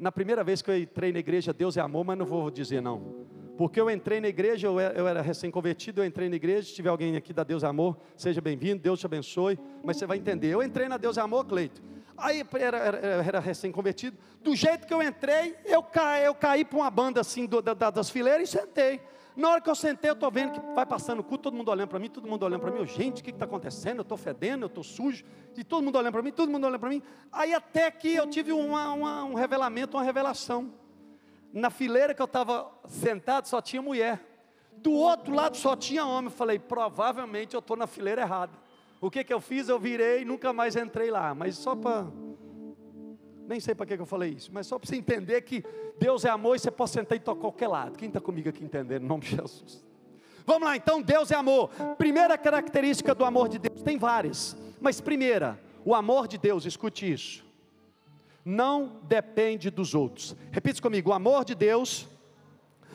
[0.00, 2.80] na primeira vez que eu entrei na igreja, Deus é amor, mas não vou dizer
[2.80, 3.26] não.
[3.56, 7.14] Porque eu entrei na igreja, eu era, recém-convertido, eu entrei na igreja, se tiver alguém
[7.16, 10.48] aqui da Deus é amor, seja bem-vindo, Deus te abençoe, mas você vai entender.
[10.48, 11.82] Eu entrei na Deus é amor, Cleito.
[12.16, 16.78] Aí era, era, era recém-convertido, do jeito que eu entrei, eu caí, eu caí para
[16.78, 19.00] uma banda assim do, da, das fileiras e sentei.
[19.40, 21.70] Na hora que eu sentei, eu estou vendo que vai passando o culto, todo mundo
[21.70, 22.80] olhando para mim, todo mundo olhando para mim.
[22.80, 24.00] Eu, gente, o que está acontecendo?
[24.00, 25.24] Eu estou fedendo, eu estou sujo.
[25.56, 27.02] E todo mundo olhando para mim, todo mundo olhando para mim.
[27.32, 30.70] Aí até que eu tive uma, uma, um revelamento, uma revelação.
[31.54, 34.20] Na fileira que eu estava sentado, só tinha mulher.
[34.76, 36.26] Do outro lado só tinha homem.
[36.26, 38.52] Eu falei, provavelmente eu estou na fileira errada.
[39.00, 39.70] O que, que eu fiz?
[39.70, 41.34] Eu virei e nunca mais entrei lá.
[41.34, 42.06] Mas só para
[43.50, 45.64] nem sei para que eu falei isso, mas só para você entender que
[45.98, 47.98] Deus é amor e você pode sentar e tocar qualquer lado.
[47.98, 49.02] Quem está comigo aqui entendendo?
[49.02, 49.84] Em nome de Jesus.
[50.46, 51.68] Vamos lá, então, Deus é amor.
[51.98, 57.12] Primeira característica do amor de Deus, tem várias, mas primeira, o amor de Deus, escute
[57.12, 57.44] isso,
[58.44, 60.36] não depende dos outros.
[60.52, 62.06] Repita comigo: o amor de Deus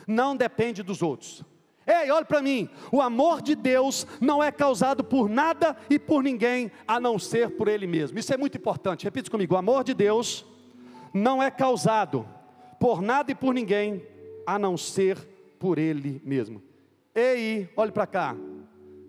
[0.07, 1.43] não depende dos outros.
[1.87, 6.23] Ei, olha para mim, o amor de Deus não é causado por nada e por
[6.23, 8.17] ninguém, a não ser por Ele mesmo.
[8.17, 10.45] Isso é muito importante, repita comigo: o amor de Deus
[11.13, 12.27] não é causado
[12.79, 14.03] por nada e por ninguém,
[14.47, 15.17] a não ser
[15.59, 16.61] por Ele mesmo.
[17.13, 18.35] Ei, olhe para cá,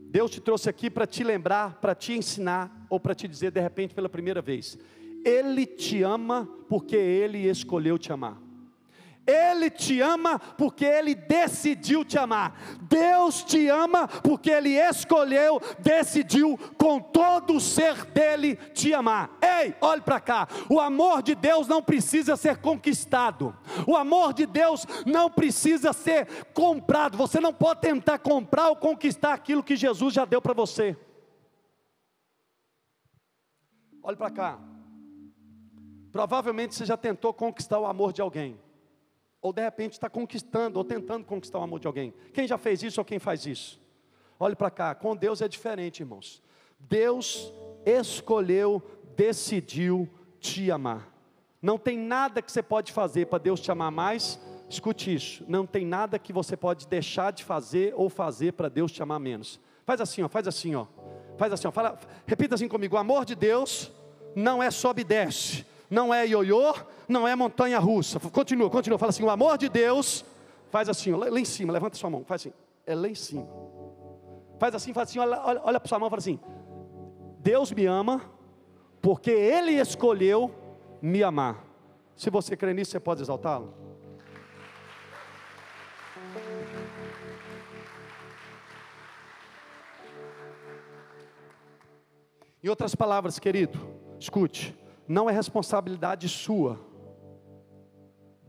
[0.09, 3.61] Deus te trouxe aqui para te lembrar, para te ensinar, ou para te dizer de
[3.61, 4.79] repente pela primeira vez:
[5.25, 8.46] Ele te ama porque Ele escolheu te amar.
[9.27, 12.57] Ele te ama porque Ele decidiu te amar.
[12.83, 19.37] Deus te ama porque Ele escolheu, decidiu com todo o ser dele te amar.
[19.43, 20.47] Ei, olhe para cá.
[20.71, 23.57] O amor de Deus não precisa ser conquistado.
[23.87, 27.19] O amor de Deus não precisa ser comprado.
[27.19, 30.97] Você não pode tentar comprar ou conquistar aquilo que Jesus já deu para você.
[34.05, 34.59] Olhe para cá.
[36.13, 38.66] Provavelmente você já tentou conquistar o amor de alguém
[39.47, 42.13] ou de repente está conquistando, ou tentando conquistar o amor de alguém.
[42.33, 43.81] Quem já fez isso ou quem faz isso?
[44.41, 46.43] Olhe para cá, com Deus é diferente, irmãos.
[46.81, 47.53] Deus
[47.85, 48.83] escolheu,
[49.15, 51.15] decidiu te amar.
[51.63, 54.37] Não tem nada que você pode fazer para Deus te amar mais.
[54.69, 58.91] Escute isso, não tem nada que você pode deixar de fazer ou fazer para Deus
[58.91, 59.61] te amar menos.
[59.85, 60.87] Faz assim, ó, faz assim, ó.
[61.39, 61.71] Faz assim, ó.
[61.71, 63.93] Fala, repita assim comigo: o amor de Deus
[64.35, 66.75] não é sobe e desce não é ioiô,
[67.09, 68.19] não é montanha russa.
[68.19, 68.99] Continua, continua.
[68.99, 70.25] Fala assim: o amor de Deus,
[70.71, 72.53] faz assim, lá, em cima, levanta sua mão, faz assim,
[72.85, 73.49] é lá em cima.
[74.59, 76.41] Faz assim, faz assim, olha, olha, olha para sua mão, fala assim:
[77.39, 78.23] Deus me ama,
[79.01, 80.53] porque Ele escolheu
[81.01, 81.65] me amar.
[82.17, 83.75] Se você crê nisso, você pode exaltá-lo?
[92.65, 93.79] Em outras palavras, querido,
[94.19, 94.75] escute
[95.09, 96.79] não é responsabilidade sua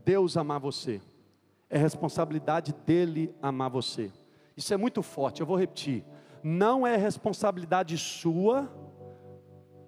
[0.04, 1.00] Deus amar você,
[1.68, 4.10] é responsabilidade dele amar você.
[4.56, 6.04] Isso é muito forte, eu vou repetir.
[6.42, 8.68] Não é responsabilidade sua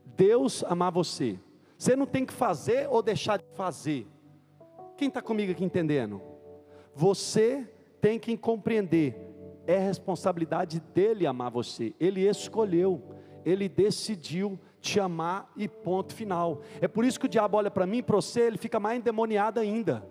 [0.04, 1.38] Deus amar você.
[1.78, 4.06] Você não tem que fazer ou deixar de fazer.
[4.96, 6.20] Quem está comigo aqui entendendo?
[6.94, 7.66] Você
[8.00, 9.16] tem que compreender,
[9.66, 11.94] é responsabilidade dele amar você.
[11.98, 13.02] Ele escolheu,
[13.44, 16.62] ele decidiu te amar e ponto final.
[16.80, 19.60] É por isso que o diabo olha para mim para você, ele fica mais endemoniado
[19.60, 20.02] ainda.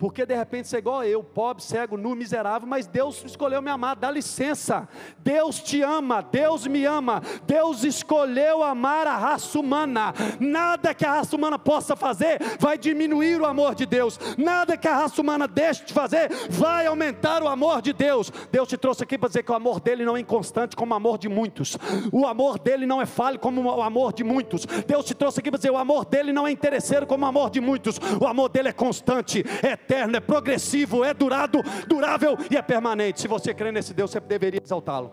[0.00, 3.70] Porque de repente você é igual eu, pobre, cego, nu, miserável, mas Deus escolheu me
[3.70, 4.88] amar, dá licença.
[5.18, 7.20] Deus te ama, Deus me ama.
[7.46, 10.14] Deus escolheu amar a raça humana.
[10.40, 14.18] Nada que a raça humana possa fazer vai diminuir o amor de Deus.
[14.38, 18.32] Nada que a raça humana deixe de fazer vai aumentar o amor de Deus.
[18.50, 20.96] Deus te trouxe aqui para dizer que o amor dele não é inconstante como o
[20.96, 21.76] amor de muitos.
[22.10, 24.64] O amor dele não é falho como o amor de muitos.
[24.64, 27.50] Deus te trouxe aqui para dizer o amor dele não é interesseiro como o amor
[27.50, 28.00] de muitos.
[28.18, 33.20] O amor dele é constante, é eterno, é progressivo, é durado, durável e é permanente.
[33.20, 35.12] Se você crê nesse Deus, você deveria exaltá-lo.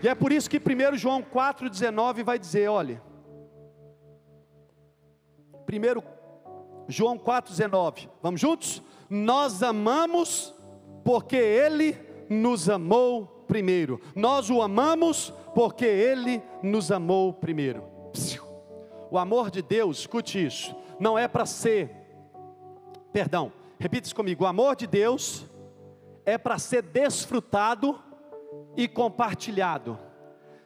[0.00, 3.02] E é por isso que 1 João 4,19 vai dizer: olha,
[5.68, 6.02] 1
[6.88, 8.82] João 4,19, vamos juntos?
[9.10, 10.54] Nós amamos
[11.04, 11.96] porque Ele
[12.28, 14.00] nos amou primeiro.
[14.14, 17.82] Nós o amamos porque Ele nos amou primeiro.
[18.12, 18.51] Psiu.
[19.12, 21.94] O amor de Deus, escute isso, não é para ser,
[23.12, 25.44] perdão, repita isso comigo: o amor de Deus
[26.24, 28.02] é para ser desfrutado
[28.74, 29.98] e compartilhado,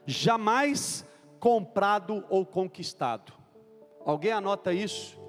[0.06, 1.04] jamais
[1.40, 3.32] comprado ou conquistado.
[4.04, 5.20] Alguém anota isso?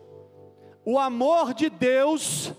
[0.85, 2.53] O amor de Deus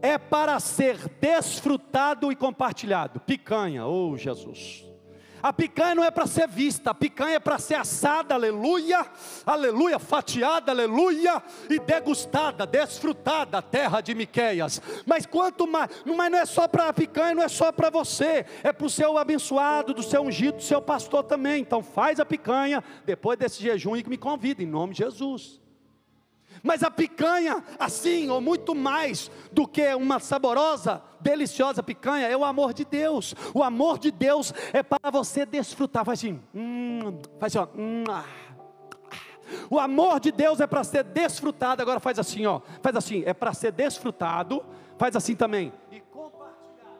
[0.00, 3.18] é para ser desfrutado e compartilhado.
[3.18, 4.86] Picanha, oh Jesus.
[5.46, 9.06] A picanha não é para ser vista, a picanha é para ser assada, aleluia,
[9.46, 14.82] aleluia, fatiada, aleluia, e degustada, desfrutada, terra de Miqueias.
[15.06, 18.44] Mas quanto mais, mas não é só para a picanha, não é só para você,
[18.64, 21.60] é para o seu abençoado, do seu ungido, do seu pastor também.
[21.60, 25.60] Então faz a picanha depois desse jejum e me convida, em nome de Jesus.
[26.62, 32.44] Mas a picanha, assim, ou muito mais do que uma saborosa, deliciosa picanha, é o
[32.44, 33.34] amor de Deus.
[33.54, 36.04] O amor de Deus é para você desfrutar.
[36.04, 37.80] Faz assim, hum, faz assim, ó.
[37.80, 38.24] Hum, ah,
[39.70, 41.82] o amor de Deus é para ser desfrutado.
[41.82, 42.60] Agora faz assim, ó.
[42.82, 44.64] Faz assim, é para ser desfrutado.
[44.98, 45.72] Faz assim também.
[45.90, 46.98] E compartilhar.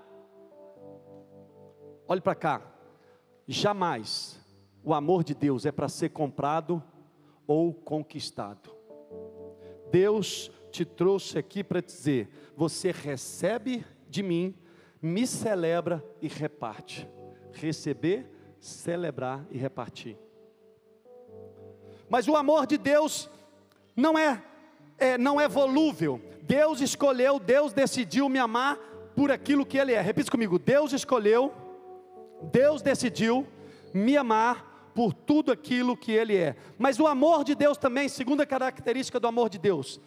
[2.06, 2.60] Olhe para cá.
[3.48, 4.38] Jamais
[4.84, 6.82] o amor de Deus é para ser comprado
[7.46, 8.75] ou conquistado.
[9.96, 14.54] Deus te trouxe aqui para dizer: você recebe de mim,
[15.00, 17.08] me celebra e reparte.
[17.50, 18.26] Receber,
[18.60, 20.18] celebrar e repartir.
[22.10, 23.30] Mas o amor de Deus
[23.96, 24.42] não é
[24.98, 26.20] é, não é volúvel.
[26.42, 28.76] Deus escolheu, Deus decidiu me amar
[29.16, 30.00] por aquilo que Ele é.
[30.02, 31.54] Repita comigo: Deus escolheu,
[32.52, 33.46] Deus decidiu
[33.94, 36.56] me amar por tudo aquilo que Ele é.
[36.78, 40.00] Mas o amor de Deus também, segunda característica do amor de Deus,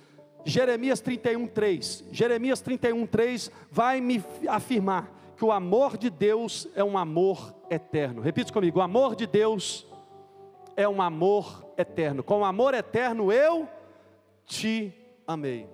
[0.43, 2.05] Jeremias 31, 3.
[2.11, 8.19] Jeremias 31, 3 vai me afirmar que o amor de Deus é um amor eterno.
[8.19, 9.85] Repita comigo: o amor de Deus
[10.75, 12.23] é um amor eterno.
[12.23, 13.69] Com amor eterno eu
[14.43, 14.91] te
[15.27, 15.69] amei.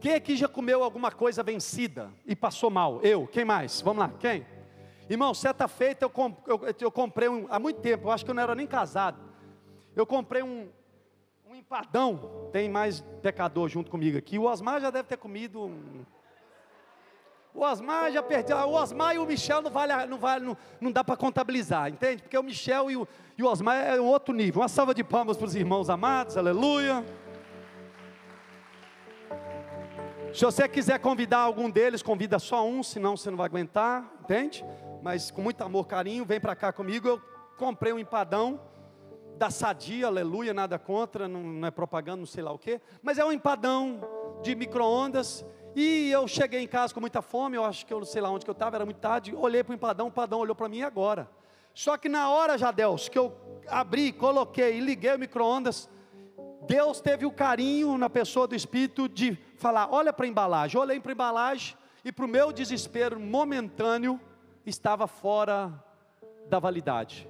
[0.00, 3.00] Quem aqui já comeu alguma coisa vencida e passou mal?
[3.02, 3.26] Eu.
[3.26, 3.80] Quem mais?
[3.80, 4.46] Vamos lá, quem?
[5.08, 6.12] Irmão, certa feita eu,
[6.46, 9.18] eu, eu comprei um, há muito tempo, eu acho que eu não era nem casado.
[9.94, 10.68] Eu comprei um,
[11.48, 12.48] um empadão.
[12.52, 14.38] Tem mais pecador junto comigo aqui.
[14.38, 15.62] O Osmar já deve ter comido.
[15.62, 16.04] Um...
[17.54, 18.56] O Osmar já perdeu.
[18.56, 22.22] O Osmar e o Michel não vale, não vale, não, não dá para contabilizar, entende?
[22.22, 24.60] Porque o Michel e o, e o Osmar é um outro nível.
[24.60, 27.04] Uma salva de palmas para os irmãos amados, aleluia.
[30.34, 34.62] Se você quiser convidar algum deles, convida só um, senão você não vai aguentar, entende?
[35.06, 37.06] Mas com muito amor, carinho, vem para cá comigo.
[37.06, 37.22] Eu
[37.56, 38.60] comprei um empadão
[39.38, 43.16] da Sadia, aleluia, nada contra, não, não é propaganda, não sei lá o que, mas
[43.16, 44.00] é um empadão
[44.42, 45.46] de micro-ondas.
[45.76, 48.30] E eu cheguei em casa com muita fome, eu acho que eu não sei lá
[48.30, 50.68] onde que eu estava, era muito tarde, olhei para o empadão, o empadão olhou para
[50.68, 51.30] mim agora.
[51.72, 53.32] Só que na hora, Jadels, que eu
[53.68, 55.88] abri, coloquei e liguei o micro-ondas,
[56.66, 60.76] Deus teve o carinho na pessoa do Espírito de falar: olha para a embalagem.
[60.76, 64.20] Eu olhei para a embalagem e, para o meu desespero momentâneo,
[64.66, 65.72] estava fora
[66.48, 67.28] da validade.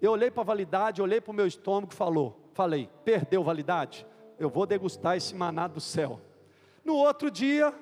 [0.00, 4.06] Eu olhei para a validade, olhei para o meu estômago, falou, falei, perdeu validade?
[4.38, 6.20] Eu vou degustar esse maná do céu.
[6.84, 7.72] No outro dia,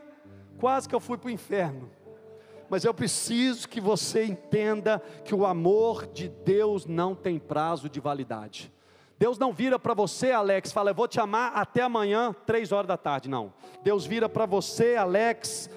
[0.58, 1.90] quase que eu fui para o inferno.
[2.68, 7.98] Mas eu preciso que você entenda que o amor de Deus não tem prazo de
[7.98, 8.70] validade.
[9.18, 12.88] Deus não vira para você, Alex, fala, eu vou te amar até amanhã, três horas
[12.88, 13.28] da tarde.
[13.28, 13.52] Não.
[13.82, 15.68] Deus vira para você, Alex,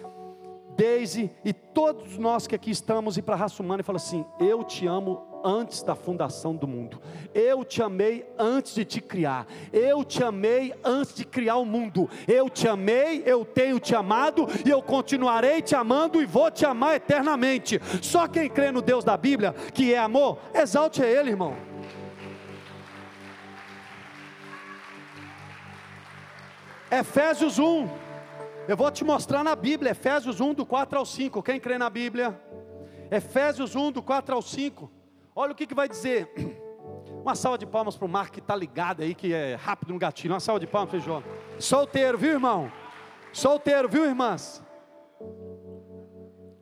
[0.77, 4.25] Daisy e todos nós que aqui estamos e para a raça humana e fala assim:
[4.39, 7.01] Eu te amo antes da fundação do mundo.
[7.33, 9.45] Eu te amei antes de te criar.
[9.71, 12.09] Eu te amei antes de criar o mundo.
[12.27, 16.65] Eu te amei, eu tenho te amado e eu continuarei te amando e vou te
[16.65, 17.79] amar eternamente.
[18.01, 21.55] Só quem crê no Deus da Bíblia, que é amor, exalte a Ele, irmão.
[26.89, 28.02] Efésios 1.
[28.65, 31.43] Eu vou te mostrar na Bíblia, Efésios 1, do 4 ao 5.
[31.43, 32.39] Quem crê na Bíblia?
[33.12, 34.89] Efésios 1, do 4 ao 5.
[35.36, 36.32] Olha o que, que vai dizer.
[37.21, 39.99] Uma salva de palmas para o Marco que está ligado aí, que é rápido no
[39.99, 40.34] gatilho.
[40.34, 41.23] Uma salva de palmas para o João.
[41.60, 42.71] Solteiro, viu, irmão?
[43.34, 44.63] Solteiro, viu, irmãs?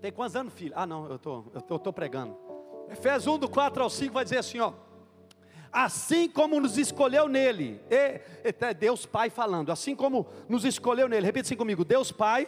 [0.02, 0.74] Tem quantos anos, filho?
[0.76, 2.36] Ah, não, eu tô, estou tô, tô pregando.
[2.90, 4.74] Efésios 1, do 4 ao 5, vai dizer assim: ó
[5.72, 8.22] assim como nos escolheu nele, é
[8.74, 12.48] Deus Pai falando, assim como nos escolheu nele, repita assim comigo: Deus Pai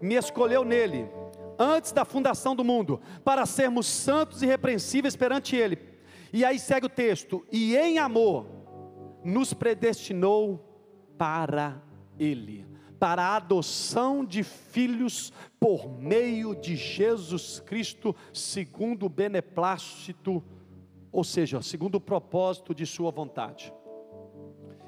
[0.00, 1.08] me escolheu nele,
[1.58, 5.78] antes da fundação do mundo, para sermos santos e irrepreensíveis perante Ele.
[6.32, 8.46] E aí segue o texto: e em amor
[9.24, 10.68] nos predestinou
[11.16, 11.80] para
[12.18, 12.66] Ele,
[12.98, 20.42] para a adoção de filhos por meio de Jesus Cristo, segundo o beneplácito
[21.12, 23.72] ou seja, segundo o propósito de Sua vontade.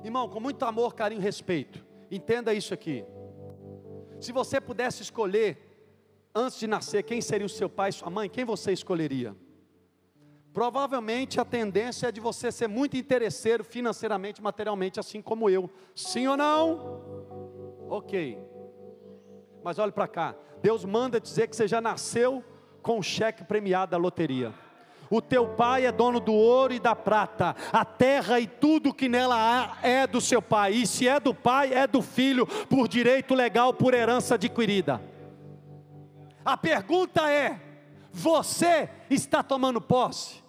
[0.03, 3.05] Irmão, com muito amor, carinho e respeito, entenda isso aqui.
[4.21, 5.59] Se você pudesse escolher,
[6.35, 9.37] antes de nascer, quem seria o seu pai e sua mãe, quem você escolheria?
[10.53, 15.69] Provavelmente a tendência é de você ser muito interesseiro financeiramente, materialmente, assim como eu.
[15.95, 17.03] Sim ou não?
[17.89, 18.39] Ok.
[19.63, 20.37] Mas olhe para cá.
[20.63, 22.43] Deus manda dizer que você já nasceu
[22.83, 24.55] com o cheque premiado da loteria.
[25.11, 29.09] O teu pai é dono do ouro e da prata, a terra e tudo que
[29.09, 32.89] nela há é do seu pai, e se é do pai, é do filho, por
[32.89, 35.01] direito legal, por herança adquirida.
[36.45, 37.61] A pergunta é:
[38.13, 40.45] você está tomando posse?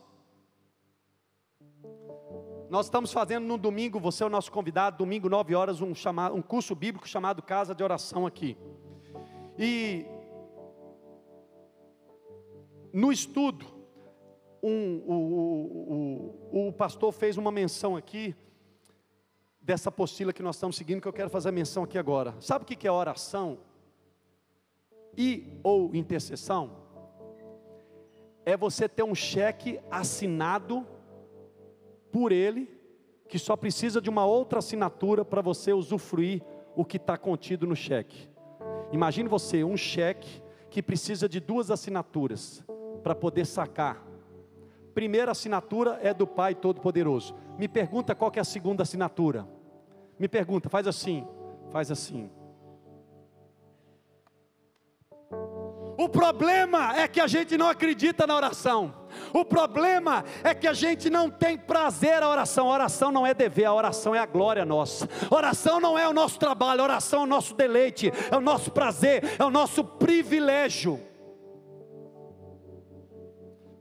[2.69, 6.35] Nós estamos fazendo no domingo, você é o nosso convidado, domingo 9 horas, um, chamado,
[6.35, 8.57] um curso bíblico chamado Casa de Oração aqui.
[9.57, 10.05] E
[12.91, 13.75] no estudo,
[14.67, 18.35] um, o, o, o, pastor fez uma menção aqui,
[19.61, 22.33] dessa apostila que nós estamos seguindo, que eu quero fazer a menção aqui agora.
[22.39, 23.59] Sabe o que é oração?
[25.15, 26.83] E ou intercessão?
[28.43, 30.85] É você ter um cheque assinado
[32.11, 32.67] por ele,
[33.27, 36.41] que só precisa de uma outra assinatura para você usufruir
[36.75, 38.27] o que está contido no cheque.
[38.91, 40.41] Imagine você, um cheque
[40.71, 42.63] que precisa de duas assinaturas
[43.03, 44.14] para poder sacar
[44.96, 47.35] primeira assinatura é do Pai Todo-Poderoso.
[47.60, 49.46] me pergunta qual é a segunda assinatura.
[50.17, 51.27] Me pergunta, faz assim,
[51.69, 52.31] faz assim.
[55.98, 58.93] O problema é que a gente não acredita na oração.
[59.33, 62.69] O problema é que a gente não tem prazer à oração.
[62.69, 65.10] A oração não é dever, a oração é a glória nossa.
[65.29, 68.41] A oração não é o nosso trabalho, a oração é o nosso deleite, é o
[68.41, 71.00] nosso prazer, é o nosso privilégio.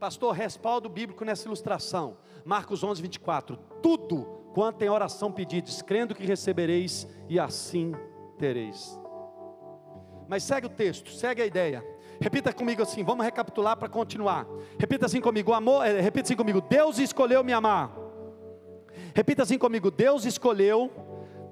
[0.05, 2.17] Pastor, respaldo bíblico nessa ilustração.
[2.45, 3.57] Marcos 11, 24.
[3.81, 7.91] Tudo quanto em oração pedides, crendo que recebereis, e assim
[8.37, 8.99] tereis.
[10.27, 11.83] Mas segue o texto, segue a ideia.
[12.21, 14.45] Repita comigo assim, vamos recapitular para continuar.
[14.77, 17.91] Repita assim comigo, amor, é, repita assim comigo, Deus escolheu me amar.
[19.11, 20.91] Repita assim comigo, Deus escolheu,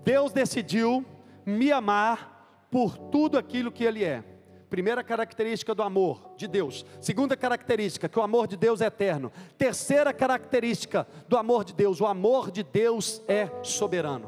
[0.04, 1.04] Deus decidiu
[1.43, 4.24] me amar por tudo aquilo que Ele é.
[4.74, 6.84] Primeira característica do amor de Deus.
[6.99, 9.32] Segunda característica, que o amor de Deus é eterno.
[9.55, 14.28] Terceira característica do amor de Deus, o amor de Deus é soberano.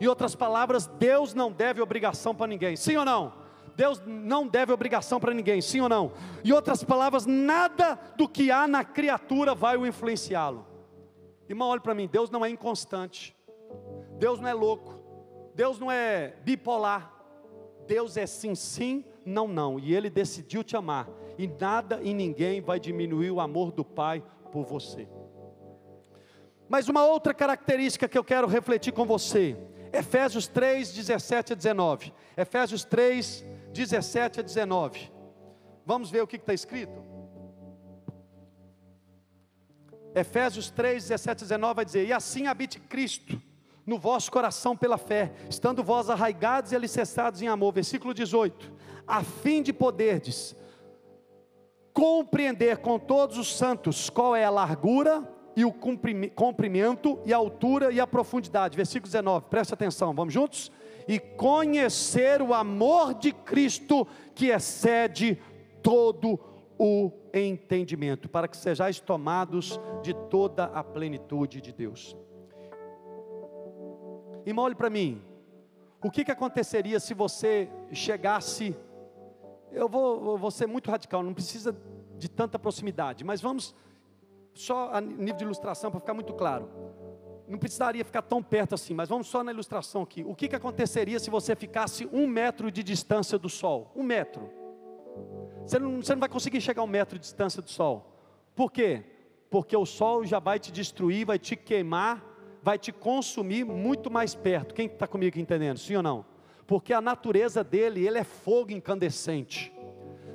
[0.00, 2.76] Em outras palavras, Deus não deve obrigação para ninguém.
[2.76, 3.32] Sim ou não?
[3.74, 6.12] Deus não deve obrigação para ninguém, sim ou não?
[6.44, 10.64] Em outras palavras, nada do que há na criatura vai o influenciá-lo.
[11.48, 13.36] Irmão, olhe para mim, Deus não é inconstante,
[14.20, 15.00] Deus não é louco,
[15.56, 17.12] Deus não é bipolar,
[17.88, 21.08] Deus é sim, sim, não, não, e Ele decidiu te amar,
[21.38, 25.08] e nada e ninguém vai diminuir o amor do Pai por você.
[26.68, 29.56] Mas uma outra característica que eu quero refletir com você,
[29.92, 32.12] Efésios 3, 17 a 19.
[32.36, 35.12] Efésios 3, 17 a 19.
[35.84, 37.02] Vamos ver o que está escrito?
[40.14, 43.40] Efésios 3, 17 a 19 vai dizer: E assim habite Cristo
[43.86, 47.72] no vosso coração pela fé, estando vós arraigados e alicerçados em amor.
[47.72, 48.72] Versículo 18:
[49.10, 50.54] A fim de poderdes
[51.92, 57.92] compreender com todos os santos qual é a largura e o comprimento e a altura
[57.92, 58.76] e a profundidade.
[58.76, 60.70] Versículo 19, preste atenção, vamos juntos?
[61.10, 65.42] e conhecer o amor de Cristo que excede
[65.82, 66.38] todo
[66.78, 72.16] o entendimento, para que sejais tomados de toda a plenitude de Deus.
[74.46, 75.20] Irmão, olhe para mim,
[76.00, 78.74] o que, que aconteceria se você chegasse,
[79.72, 81.76] eu vou, vou ser muito radical, não precisa
[82.18, 83.74] de tanta proximidade, mas vamos,
[84.54, 86.68] só a nível de ilustração para ficar muito claro
[87.50, 90.22] não precisaria ficar tão perto assim, mas vamos só na ilustração aqui.
[90.22, 93.90] O que, que aconteceria se você ficasse um metro de distância do Sol?
[93.96, 94.48] Um metro.
[95.66, 98.06] Você não, você não vai conseguir chegar a um metro de distância do Sol.
[98.54, 99.02] Por quê?
[99.50, 102.24] Porque o Sol já vai te destruir, vai te queimar,
[102.62, 104.72] vai te consumir muito mais perto.
[104.72, 105.78] Quem está comigo entendendo?
[105.78, 106.24] Sim ou não?
[106.70, 109.72] Porque a natureza dele, ele é fogo incandescente.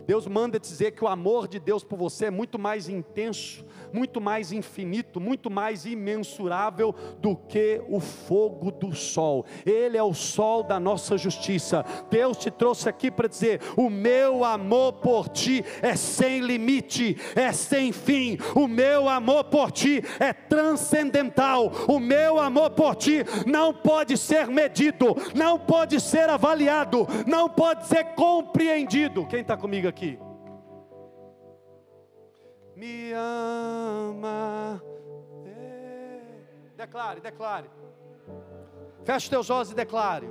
[0.05, 4.21] Deus manda dizer que o amor de Deus por você é muito mais intenso, muito
[4.21, 9.45] mais infinito, muito mais imensurável do que o fogo do sol.
[9.65, 11.83] Ele é o sol da nossa justiça.
[12.09, 17.51] Deus te trouxe aqui para dizer: o meu amor por ti é sem limite, é
[17.51, 18.37] sem fim.
[18.53, 21.71] O meu amor por ti é transcendental.
[21.87, 27.87] O meu amor por ti não pode ser medido, não pode ser avaliado, não pode
[27.87, 29.25] ser compreendido.
[29.25, 29.94] Quem está comigo aqui?
[32.75, 34.81] Me ama.
[35.45, 36.21] É.
[36.75, 37.69] Declare, declare.
[39.03, 40.27] Feche teus olhos e declare.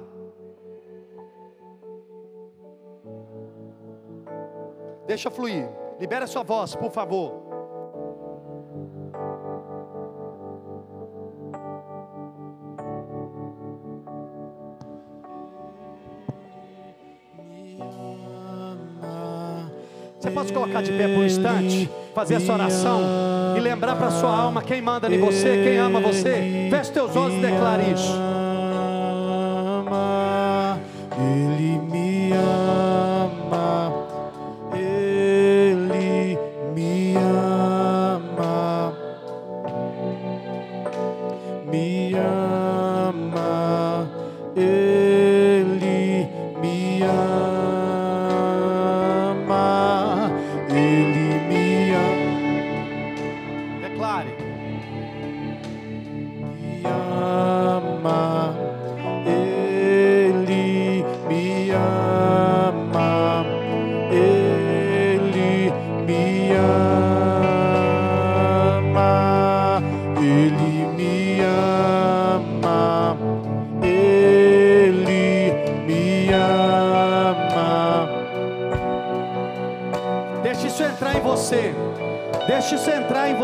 [5.07, 5.69] Deixa fluir.
[5.99, 7.44] Libera sua voz, por favor.
[20.65, 21.91] Colocar de pé por um instante?
[22.15, 23.03] fazer essa oração
[23.57, 26.69] e lembrar para sua alma quem manda em você, quem ama você.
[26.71, 28.15] Feche teus olhos e declare isso.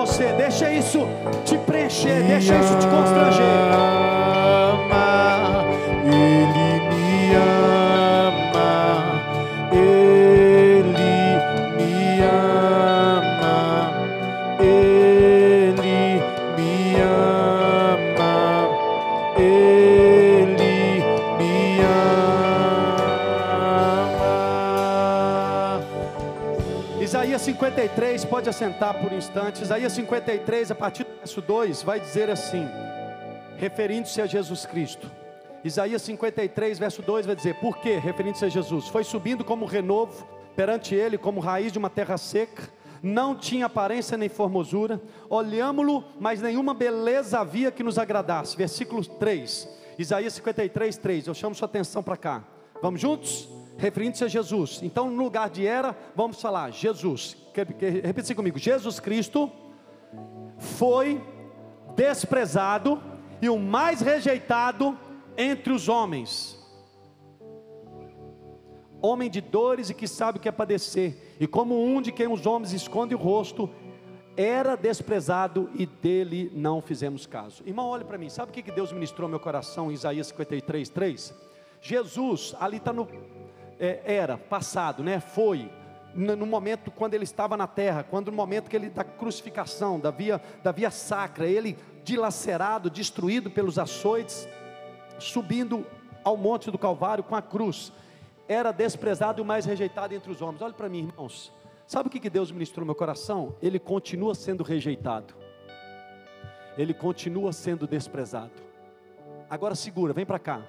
[0.01, 1.07] Você, deixa isso
[1.45, 4.00] te preencher, deixa isso te constranger.
[28.41, 29.62] Pode assentar por um instante.
[29.62, 32.66] Isaías 53, a partir do verso 2, vai dizer assim,
[33.59, 35.11] referindo-se a Jesus Cristo.
[35.62, 37.99] Isaías 53, verso 2 vai dizer: Por quê?
[37.99, 38.88] Referindo-se a Jesus.
[38.88, 40.26] Foi subindo como renovo
[40.57, 42.62] perante ele, como raiz de uma terra seca.
[43.03, 44.99] Não tinha aparência nem formosura.
[45.28, 48.57] Olhámo-lo, mas nenhuma beleza havia que nos agradasse.
[48.57, 49.68] Versículo 3.
[49.99, 51.26] Isaías 53, 3.
[51.26, 52.45] Eu chamo sua atenção para cá.
[52.80, 53.60] Vamos juntos?
[53.81, 54.81] Referindo-se a Jesus.
[54.83, 57.35] Então, no lugar de era, vamos falar Jesus.
[58.05, 59.51] Repita comigo: Jesus Cristo
[60.59, 61.24] foi
[61.97, 63.03] desprezado
[63.41, 64.99] e o mais rejeitado
[65.37, 66.59] entre os homens.
[69.01, 72.31] Homem de dores e que sabe o que é padecer, e como um de quem
[72.31, 73.70] os homens escondem o rosto,
[74.37, 77.62] era desprezado e dele não fizemos caso.
[77.66, 81.35] Irmão, olhe para mim, sabe o que Deus ministrou meu coração em Isaías 53, 3?
[81.81, 83.09] Jesus, ali está no,
[83.81, 85.18] é, era, passado, né?
[85.18, 85.70] Foi,
[86.14, 90.11] no momento quando ele estava na terra, quando no momento que ele da crucificação, da
[90.11, 94.47] via, da via sacra, ele dilacerado, destruído pelos açoites,
[95.18, 95.87] subindo
[96.22, 97.93] ao monte do Calvário com a cruz,
[98.47, 100.61] era desprezado e o mais rejeitado entre os homens.
[100.61, 101.53] Olha para mim, irmãos.
[101.87, 103.57] Sabe o que Deus ministrou no meu coração?
[103.62, 105.35] Ele continua sendo rejeitado.
[106.76, 108.53] Ele continua sendo desprezado.
[109.49, 110.62] Agora segura, vem para cá.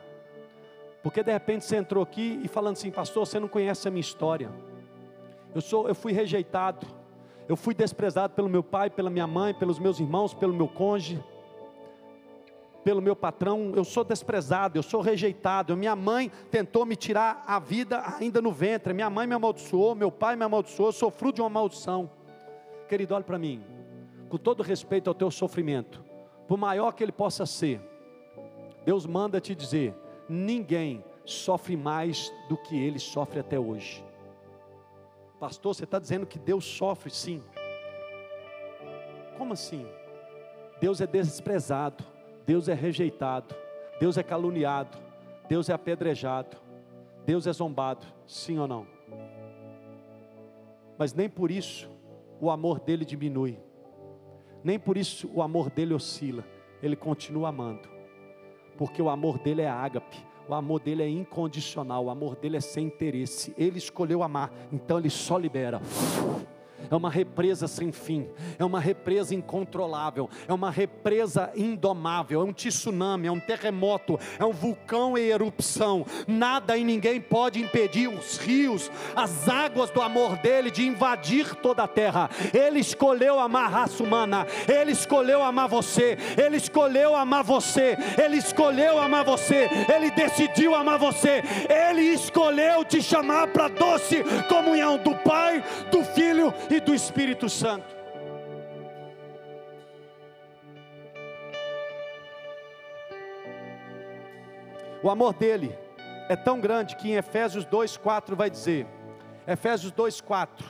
[1.03, 4.01] Porque de repente você entrou aqui e falando assim, pastor, você não conhece a minha
[4.01, 4.51] história.
[5.53, 6.85] Eu sou, eu fui rejeitado.
[7.47, 11.21] Eu fui desprezado pelo meu pai, pela minha mãe, pelos meus irmãos, pelo meu cônjuge
[12.83, 15.77] pelo meu patrão, eu sou desprezado, eu sou rejeitado.
[15.77, 18.93] Minha mãe tentou me tirar a vida ainda no ventre.
[18.93, 22.09] Minha mãe me amaldiçoou, meu pai me amaldiçoou, eu sou fruto de uma maldição.
[22.87, 23.63] Querido, olhe para mim,
[24.29, 26.03] com todo respeito ao teu sofrimento,
[26.47, 27.79] por maior que ele possa ser,
[28.83, 29.93] Deus manda te dizer:
[30.27, 34.03] ninguém sofre mais do que ele sofre até hoje.
[35.39, 37.09] Pastor, você está dizendo que Deus sofre?
[37.09, 37.43] Sim.
[39.37, 39.85] Como assim?
[40.79, 42.03] Deus é desprezado.
[42.45, 43.55] Deus é rejeitado,
[43.99, 44.97] Deus é caluniado,
[45.47, 46.57] Deus é apedrejado,
[47.25, 48.87] Deus é zombado, sim ou não?
[50.97, 51.89] Mas nem por isso
[52.39, 53.59] o amor dele diminui,
[54.63, 56.43] nem por isso o amor dele oscila,
[56.81, 57.87] ele continua amando,
[58.81, 60.17] porque o amor dele é ágape,
[60.49, 64.97] o amor dele é incondicional, o amor dele é sem interesse, ele escolheu amar, então
[64.97, 65.79] ele só libera
[66.89, 68.27] é uma represa sem fim,
[68.57, 74.45] é uma represa incontrolável, é uma represa indomável, é um tsunami, é um terremoto, é
[74.45, 76.05] um vulcão em erupção.
[76.27, 81.83] Nada e ninguém pode impedir os rios, as águas do amor dele de invadir toda
[81.83, 82.29] a terra.
[82.53, 88.37] Ele escolheu amar a raça humana, ele escolheu amar você, ele escolheu amar você, ele
[88.37, 95.15] escolheu amar você, ele decidiu amar você, ele escolheu te chamar para doce comunhão do
[95.15, 97.93] Pai, do Filho e do Espírito Santo.
[105.03, 105.77] O amor dele
[106.29, 108.87] é tão grande que em Efésios 2:4 vai dizer,
[109.45, 110.63] Efésios 2:4,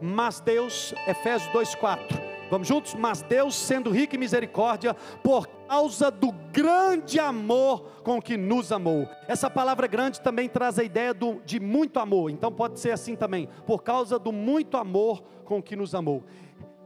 [0.00, 2.94] mas Deus, Efésios 2:4, vamos juntos?
[2.94, 9.08] Mas Deus, sendo rico em misericórdia, por causa do grande amor com que nos amou.
[9.26, 13.16] Essa palavra grande também traz a ideia do, de muito amor, então pode ser assim
[13.16, 16.22] também, por causa do muito amor com que nos amou.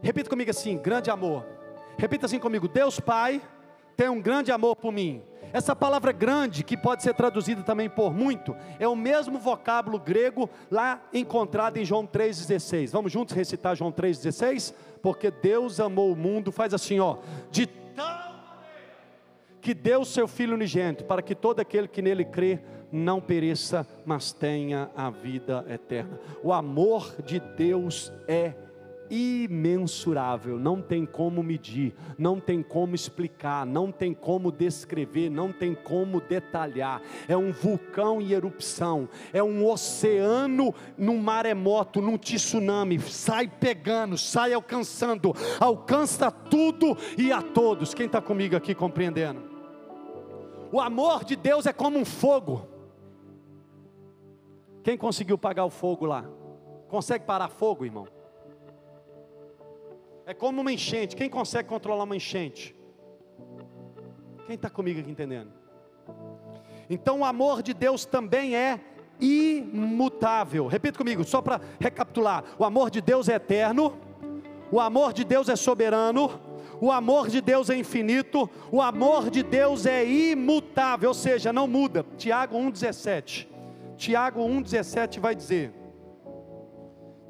[0.01, 1.45] Repita comigo assim: grande amor.
[1.97, 3.41] Repita assim comigo: Deus Pai
[3.95, 5.21] tem um grande amor por mim.
[5.53, 10.49] Essa palavra grande, que pode ser traduzida também por muito, é o mesmo vocábulo grego
[10.69, 12.91] lá encontrado em João 3,16.
[12.91, 14.73] Vamos juntos recitar João 3,16?
[15.01, 17.17] Porque Deus amou o mundo, faz assim, ó,
[17.51, 18.31] de tal
[19.61, 22.59] que deu seu Filho unigênito, para que todo aquele que nele crê
[22.91, 26.19] não pereça, mas tenha a vida eterna.
[26.43, 28.53] O amor de Deus é
[29.11, 35.75] imensurável, não tem como medir, não tem como explicar, não tem como descrever, não tem
[35.75, 37.01] como detalhar.
[37.27, 44.53] É um vulcão em erupção, é um oceano num maremoto, num tsunami, sai pegando, sai
[44.53, 47.93] alcançando, alcança tudo e a todos.
[47.93, 49.41] Quem está comigo aqui compreendendo?
[50.71, 52.65] O amor de Deus é como um fogo.
[54.83, 56.23] Quem conseguiu pagar o fogo lá?
[56.87, 58.20] Consegue parar fogo, irmão?
[60.31, 61.13] É como uma enchente.
[61.13, 62.73] Quem consegue controlar uma enchente?
[64.47, 65.51] Quem está comigo aqui entendendo?
[66.89, 68.79] Então o amor de Deus também é
[69.19, 70.67] imutável.
[70.67, 73.99] Repita comigo, só para recapitular: o amor de Deus é eterno,
[74.71, 76.39] o amor de Deus é soberano,
[76.79, 81.67] o amor de Deus é infinito, o amor de Deus é imutável, ou seja, não
[81.67, 82.05] muda.
[82.15, 83.49] Tiago 1,17.
[83.97, 85.73] Tiago 1,17 vai dizer.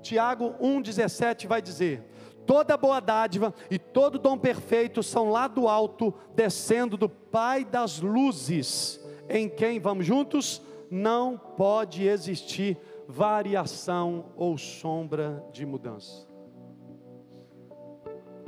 [0.04, 2.11] Tiago 1,17 vai dizer:
[2.46, 8.00] Toda boa dádiva e todo dom perfeito são lá do alto, descendo do Pai das
[8.02, 12.78] luzes, em quem, vamos juntos, não pode existir
[13.08, 16.28] variação ou sombra de mudança.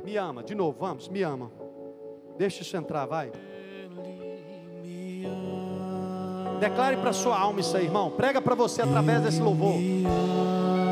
[0.04, 1.50] Me ama, de novo, vamos, me ama.
[2.36, 3.32] Deixa isso entrar, vai.
[6.60, 8.10] Declare para sua alma isso aí, irmão.
[8.10, 9.74] Prega para você através desse louvor.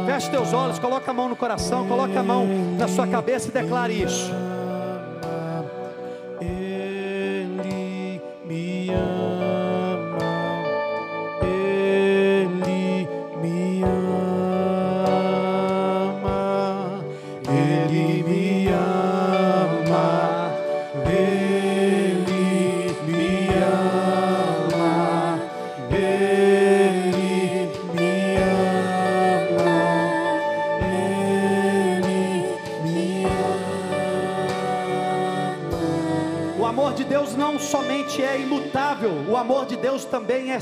[0.06, 2.46] Feche teus olhos, coloca a mão no coração, coloca a mão
[2.78, 4.32] na sua cabeça e declare isso.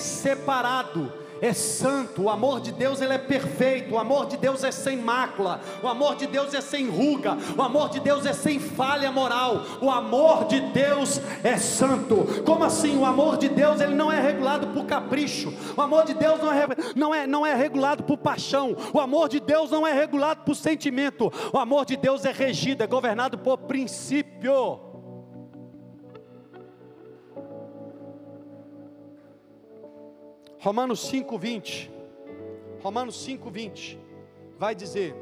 [0.01, 2.23] Separado, é santo.
[2.23, 5.89] O amor de Deus ele é perfeito, o amor de Deus é sem mácula, o
[5.89, 9.65] amor de Deus é sem ruga, o amor de Deus é sem falha moral.
[9.81, 12.43] O amor de Deus é santo.
[12.45, 12.97] Como assim?
[12.99, 15.53] O amor de Deus ele não é regulado por capricho.
[15.77, 18.77] O amor de Deus não é, não é, não é regulado por paixão.
[18.93, 21.33] O amor de Deus não é regulado por sentimento.
[21.53, 24.90] O amor de Deus é regido, é governado por princípio.
[30.61, 31.91] Romanos 5:20.
[32.83, 33.99] Romanos 5:20
[34.59, 35.17] vai dizer: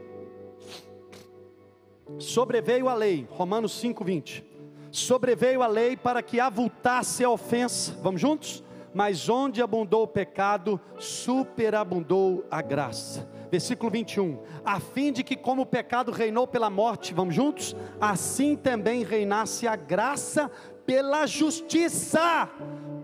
[2.18, 4.42] Sobreveio a lei, Romanos 5:20.
[4.90, 7.96] Sobreveio a lei para que avultasse a ofensa.
[8.02, 8.64] Vamos juntos?
[8.92, 13.28] Mas onde abundou o pecado, superabundou a graça.
[13.48, 14.40] Versículo 21.
[14.64, 17.76] A fim de que, como o pecado reinou pela morte, vamos juntos?
[18.00, 20.50] Assim também reinasse a graça
[20.84, 22.50] pela justiça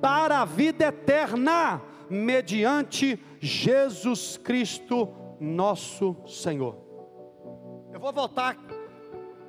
[0.01, 5.09] para a vida eterna mediante Jesus Cristo,
[5.41, 6.77] nosso Senhor.
[7.93, 8.57] Eu vou voltar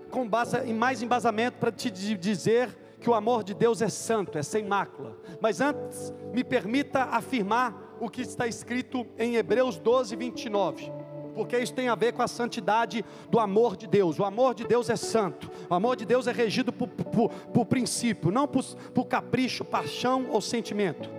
[0.10, 4.38] com base, em mais embasamento para te dizer que o amor de Deus é santo,
[4.38, 5.18] é sem mácula.
[5.42, 10.92] Mas antes, me permita afirmar o que está escrito em Hebreus 12, 29
[11.36, 14.18] porque isso tem a ver com a santidade do amor de Deus.
[14.18, 17.66] O amor de Deus é santo, o amor de Deus é regido por, por, por
[17.66, 21.10] princípio, não por, por capricho, paixão ou sentimento.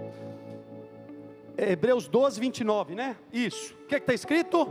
[1.59, 3.17] Hebreus 12, 29, né?
[3.33, 3.75] Isso.
[3.85, 4.69] O que está escrito?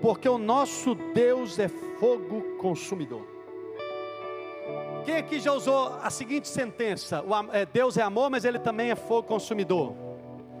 [0.00, 3.26] Porque o nosso Deus é fogo consumidor.
[5.04, 7.24] Quem aqui já usou a seguinte sentença?
[7.52, 9.94] É, Deus é amor, mas ele também é fogo consumidor.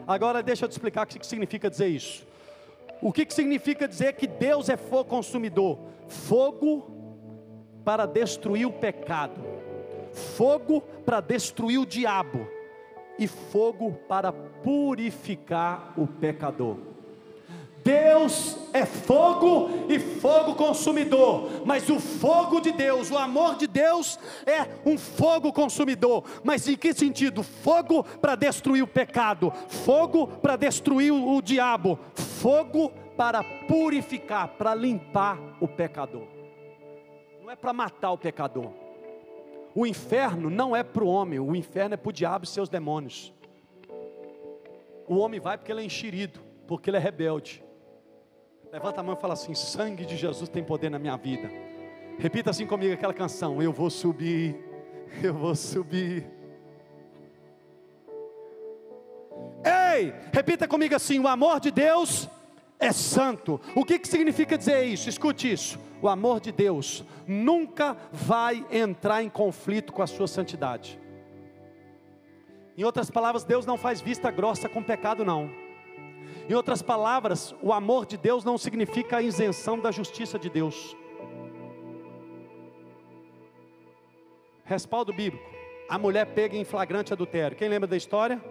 [0.06, 2.26] Agora deixa eu te explicar o que significa dizer isso.
[3.00, 5.78] O que significa dizer que Deus é fogo consumidor?
[6.08, 6.90] Fogo
[7.84, 9.40] para destruir o pecado,
[10.36, 12.46] fogo para destruir o diabo,
[13.18, 16.92] e fogo para purificar o pecador.
[17.84, 24.18] Deus é fogo e fogo consumidor, mas o fogo de Deus, o amor de Deus
[24.46, 26.24] é um fogo consumidor.
[26.44, 27.42] Mas em que sentido?
[27.42, 35.38] Fogo para destruir o pecado, fogo para destruir o, diabo, fogo para purificar, para limpar
[35.60, 36.26] o pecador.
[37.42, 38.70] Não é para matar o pecador.
[39.74, 42.68] O inferno não é para o homem, o inferno é para o diabo e seus
[42.68, 43.32] demônios.
[45.06, 47.64] O homem vai porque ele é enxerido, porque ele é rebelde.
[48.70, 51.50] Levanta a mão e fala assim: sangue de Jesus tem poder na minha vida.
[52.18, 54.56] Repita assim comigo aquela canção: Eu vou subir,
[55.22, 56.26] eu vou subir.
[59.64, 62.28] Ei, repita comigo assim: o amor de Deus
[62.82, 63.60] é santo.
[63.76, 65.08] O que, que significa dizer isso?
[65.08, 70.98] Escute isso: o amor de Deus nunca vai entrar em conflito com a sua santidade.
[72.76, 75.48] Em outras palavras, Deus não faz vista grossa com pecado, não.
[76.48, 80.96] Em outras palavras, o amor de Deus não significa a isenção da justiça de Deus.
[84.64, 85.48] Respaldo bíblico:
[85.88, 87.56] a mulher pega em flagrante adultério.
[87.56, 88.42] Quem lembra da história?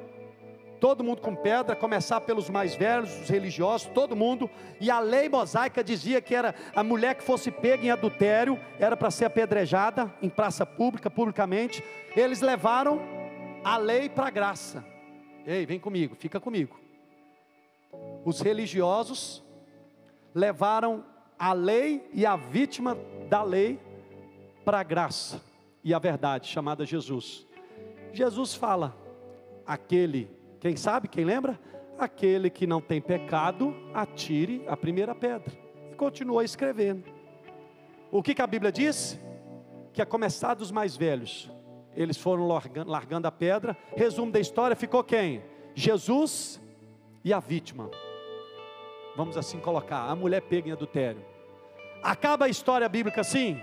[0.81, 4.49] Todo mundo com pedra, começar pelos mais velhos, os religiosos, todo mundo.
[4.79, 8.97] E a lei mosaica dizia que era a mulher que fosse pega em adultério, era
[8.97, 11.83] para ser apedrejada em praça pública, publicamente.
[12.15, 12.99] Eles levaram
[13.63, 14.83] a lei para a graça.
[15.45, 16.79] Ei, vem comigo, fica comigo.
[18.25, 19.43] Os religiosos
[20.33, 21.05] levaram
[21.37, 22.97] a lei e a vítima
[23.29, 23.79] da lei
[24.65, 25.41] para a graça
[25.83, 27.45] e a verdade, chamada Jesus.
[28.13, 28.95] Jesus fala:
[29.65, 31.59] aquele, quem sabe, quem lembra?
[31.97, 35.51] Aquele que não tem pecado, atire a primeira pedra.
[35.91, 37.03] E continua escrevendo.
[38.11, 39.19] O que, que a Bíblia diz?
[39.91, 41.49] Que a começar dos mais velhos,
[41.95, 43.75] eles foram largando, largando a pedra.
[43.97, 45.41] Resumo da história: ficou quem?
[45.73, 46.61] Jesus
[47.23, 47.89] e a vítima.
[49.17, 51.25] Vamos assim colocar: a mulher pega em adultério.
[52.03, 53.59] Acaba a história bíblica assim.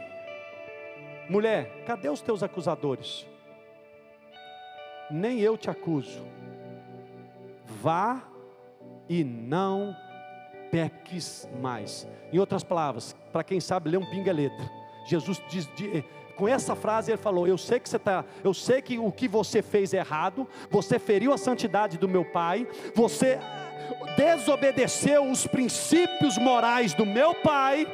[1.30, 3.24] Mulher, cadê os teus acusadores?
[5.08, 6.37] Nem eu te acuso.
[7.80, 8.22] Vá
[9.08, 9.96] e não
[10.70, 12.06] peques mais.
[12.32, 14.70] Em outras palavras, para quem sabe ler um pinga letra.
[15.06, 16.04] Jesus diz, de,
[16.36, 19.26] com essa frase ele falou: Eu sei que você está, eu sei que o que
[19.26, 23.38] você fez é errado, você feriu a santidade do meu pai, você
[24.16, 27.86] desobedeceu os princípios morais do meu pai,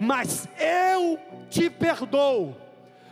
[0.00, 1.18] mas eu
[1.50, 2.67] te perdoo.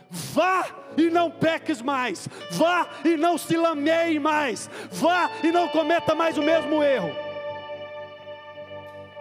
[0.09, 6.15] Vá e não peques mais, vá e não se lameie mais, vá e não cometa
[6.15, 7.26] mais o mesmo erro.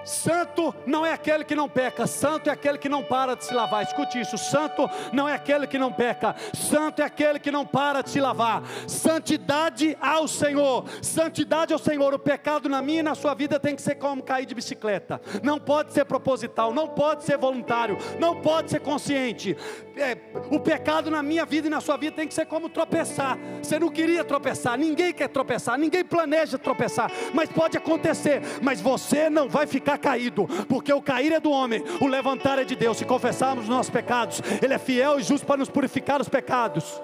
[0.06, 3.52] Santo não é aquele que não peca, santo é aquele que não para de se
[3.52, 3.82] lavar.
[3.82, 8.02] Escute isso: santo não é aquele que não peca, santo é aquele que não para
[8.02, 8.62] de se lavar.
[8.86, 12.14] Santidade ao Senhor, santidade ao Senhor.
[12.14, 15.20] O pecado na minha e na sua vida tem que ser como cair de bicicleta,
[15.42, 19.56] não pode ser proposital, não pode ser voluntário, não pode ser consciente.
[19.96, 20.16] É,
[20.50, 23.36] o pecado na minha vida e na sua vida tem que ser como tropeçar.
[23.60, 29.28] Você não queria tropeçar, ninguém quer tropeçar, ninguém planeja tropeçar, mas pode acontecer, mas você
[29.28, 32.96] não vai ficar caído, porque o cair é do homem, o levantar é de Deus.
[32.96, 37.00] Se confessarmos os nossos pecados, Ele é fiel e justo para nos purificar os pecados.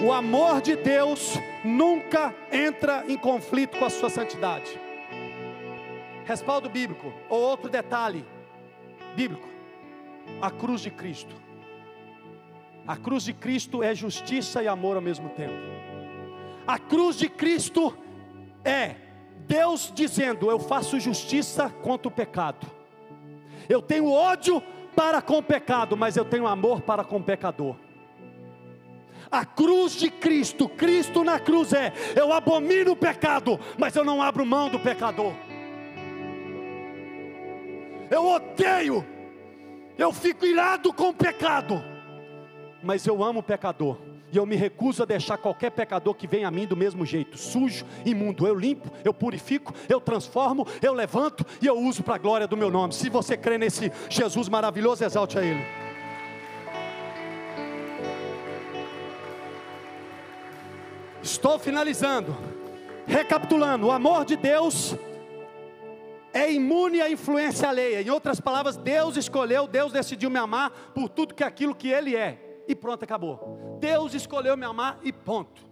[0.00, 4.80] O amor de Deus nunca entra em conflito com a sua santidade.
[6.24, 8.24] Respaldo bíblico, ou outro detalhe
[9.16, 9.48] bíblico:
[10.40, 11.34] a cruz de Cristo.
[12.86, 15.77] A cruz de Cristo é justiça e amor ao mesmo tempo.
[16.68, 17.96] A cruz de Cristo
[18.62, 18.94] é
[19.46, 22.66] Deus dizendo: Eu faço justiça contra o pecado.
[23.66, 24.62] Eu tenho ódio
[24.94, 27.74] para com o pecado, mas eu tenho amor para com o pecador.
[29.30, 34.20] A cruz de Cristo, Cristo na cruz é: eu abomino o pecado, mas eu não
[34.20, 35.32] abro mão do pecador.
[38.10, 39.06] Eu odeio,
[39.96, 41.82] eu fico irado com o pecado,
[42.82, 44.07] mas eu amo o pecador.
[44.30, 47.38] E eu me recuso a deixar qualquer pecador que venha a mim do mesmo jeito,
[47.38, 48.46] sujo, imundo.
[48.46, 52.56] Eu limpo, eu purifico, eu transformo, eu levanto e eu uso para a glória do
[52.56, 52.92] meu nome.
[52.92, 55.64] Se você crê nesse Jesus maravilhoso, exalte a Ele.
[61.22, 62.36] Estou finalizando,
[63.06, 64.94] recapitulando: o amor de Deus
[66.34, 68.02] é imune à influência alheia.
[68.02, 72.14] Em outras palavras, Deus escolheu, Deus decidiu me amar por tudo que aquilo que Ele
[72.14, 73.78] é e pronto, acabou.
[73.80, 75.66] Deus escolheu me amar e ponto.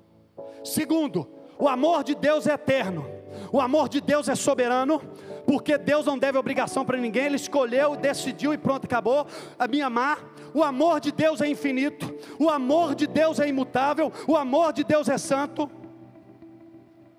[0.64, 1.28] Segundo,
[1.58, 3.06] o amor de Deus é eterno.
[3.52, 4.98] O amor de Deus é soberano,
[5.46, 9.26] porque Deus não deve obrigação para ninguém, Ele escolheu, decidiu e pronto, acabou
[9.58, 10.18] a me amar.
[10.54, 14.82] O amor de Deus é infinito, o amor de Deus é imutável, o amor de
[14.82, 15.70] Deus é santo.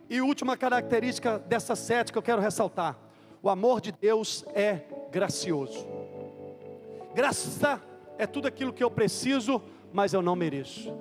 [0.09, 2.97] E última característica dessa sete que eu quero ressaltar:
[3.43, 5.86] o amor de Deus é gracioso.
[7.13, 7.82] Graça
[8.18, 9.61] é tudo aquilo que eu preciso,
[9.93, 10.93] mas eu não mereço.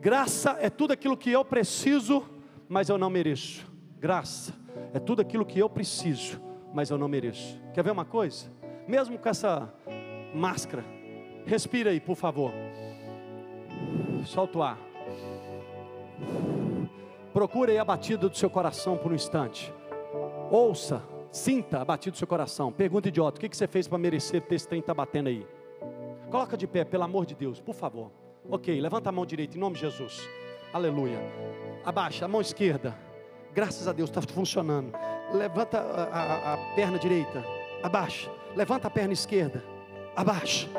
[0.00, 2.28] Graça é tudo aquilo que eu preciso,
[2.68, 3.70] mas eu não mereço.
[3.98, 4.54] Graça
[4.92, 6.40] é tudo aquilo que eu preciso,
[6.72, 7.60] mas eu não mereço.
[7.72, 8.50] Quer ver uma coisa?
[8.86, 9.72] Mesmo com essa
[10.34, 10.84] máscara,
[11.46, 12.52] respira aí, por favor.
[14.24, 14.78] Solta o ar.
[17.32, 19.72] Procure aí a batida do seu coração por um instante.
[20.50, 22.70] Ouça, sinta a batida do seu coração.
[22.70, 25.46] Pergunta idiota: o que você fez para merecer ter esse trem tá batendo aí?
[26.32, 28.10] Coloca de pé, pelo amor de Deus, por favor.
[28.48, 30.26] Ok, levanta a mão direita, em nome de Jesus.
[30.72, 31.18] Aleluia.
[31.84, 32.96] Abaixa a mão esquerda.
[33.52, 34.94] Graças a Deus, está funcionando.
[35.34, 37.44] Levanta a, a, a, perna direita.
[37.82, 38.30] Abaixa.
[38.56, 39.62] Levanta a perna esquerda.
[40.16, 40.70] Abaixa.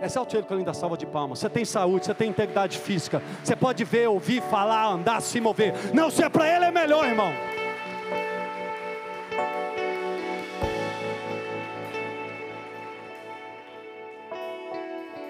[0.00, 1.40] Exalte ele com a linda salva de palmas.
[1.40, 3.20] Você tem saúde, você tem integridade física.
[3.42, 5.74] Você pode ver, ouvir, falar, andar, se mover.
[5.92, 7.32] Não, se é para ele, é melhor, irmão.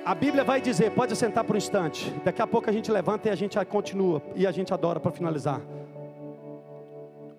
[0.05, 2.11] A Bíblia vai dizer, pode sentar por um instante.
[2.23, 5.11] Daqui a pouco a gente levanta e a gente continua e a gente adora para
[5.11, 5.63] finalizar.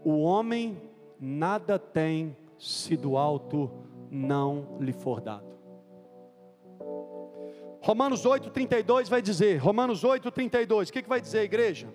[0.04, 0.82] O homem
[1.20, 3.70] nada tem se do alto
[4.10, 5.46] não lhe for dado.
[7.82, 11.88] Romanos 8,32 vai dizer, Romanos 8,32, o que, que vai dizer, igreja?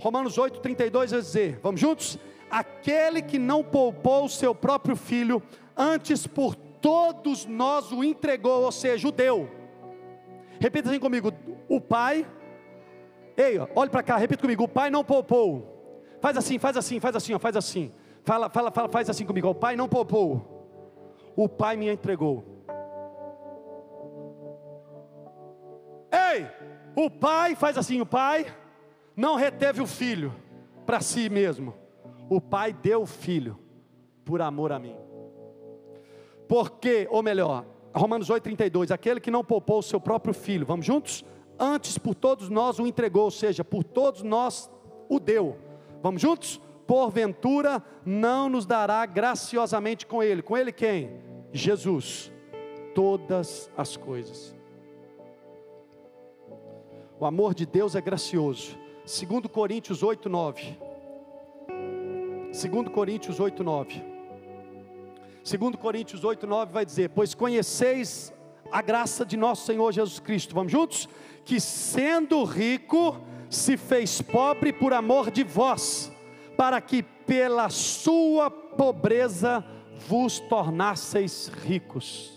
[0.00, 2.18] Romanos 8,32 vai dizer, vamos juntos?
[2.50, 5.42] Aquele que não poupou o seu próprio filho,
[5.76, 9.48] antes por todos nós o entregou, ou seja, o deu.
[10.60, 11.32] Repita assim comigo:
[11.68, 12.26] o pai,
[13.36, 15.72] ei, olhe para cá, repita comigo: o pai não poupou.
[16.20, 17.92] Faz assim, faz assim, faz assim, ó, faz assim.
[18.24, 20.56] Fala, fala, fala, faz assim comigo: o pai não poupou
[21.36, 22.64] o Pai me entregou.
[26.10, 26.46] Ei,
[26.96, 28.46] o Pai faz assim: o Pai
[29.14, 30.34] não reteve o filho
[30.86, 31.74] para si mesmo,
[32.30, 33.58] o Pai deu o filho
[34.24, 34.96] por amor a mim.
[36.48, 41.24] Porque, ou melhor, Romanos 8,32: aquele que não poupou o seu próprio filho, vamos juntos?
[41.58, 44.70] Antes por todos nós o entregou, ou seja, por todos nós
[45.08, 45.56] o deu.
[46.02, 46.60] Vamos juntos?
[46.86, 50.42] Porventura não nos dará graciosamente com ele.
[50.42, 51.20] Com ele quem?
[51.52, 52.30] Jesus
[52.94, 54.54] todas as coisas.
[57.18, 58.76] O amor de Deus é gracioso.
[59.04, 60.78] Segundo Coríntios 8, 9.
[62.52, 64.15] Segundo Coríntios 8, 9.
[65.46, 68.34] Segundo Coríntios 8, 9 vai dizer: Pois conheceis
[68.72, 70.52] a graça de nosso Senhor Jesus Cristo.
[70.52, 71.08] Vamos juntos?
[71.44, 73.16] Que sendo rico,
[73.48, 76.10] se fez pobre por amor de vós,
[76.56, 79.64] para que pela sua pobreza
[80.08, 82.35] vos tornasseis ricos.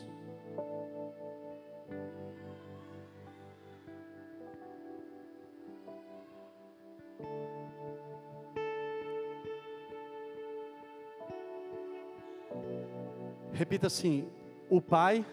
[13.59, 14.25] Repita assim:
[14.69, 15.25] o Pai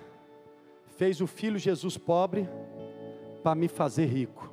[0.97, 2.49] fez o Filho Jesus pobre
[3.41, 4.53] para me fazer rico.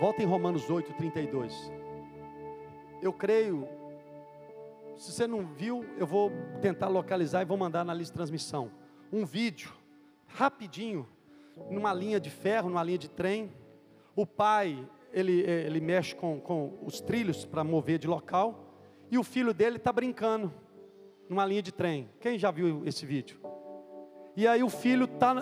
[0.00, 1.70] Volta em Romanos 8, 32.
[3.02, 3.68] Eu creio,
[4.96, 8.70] se você não viu, eu vou tentar localizar e vou mandar na lista de transmissão.
[9.12, 9.70] Um vídeo,
[10.28, 11.06] rapidinho,
[11.70, 13.52] numa linha de ferro, numa linha de trem.
[14.16, 18.74] O pai, ele, ele mexe com, com os trilhos para mover de local.
[19.10, 20.52] E o filho dele está brincando
[21.28, 22.08] numa linha de trem.
[22.20, 23.38] Quem já viu esse vídeo?
[24.36, 25.34] E aí o filho está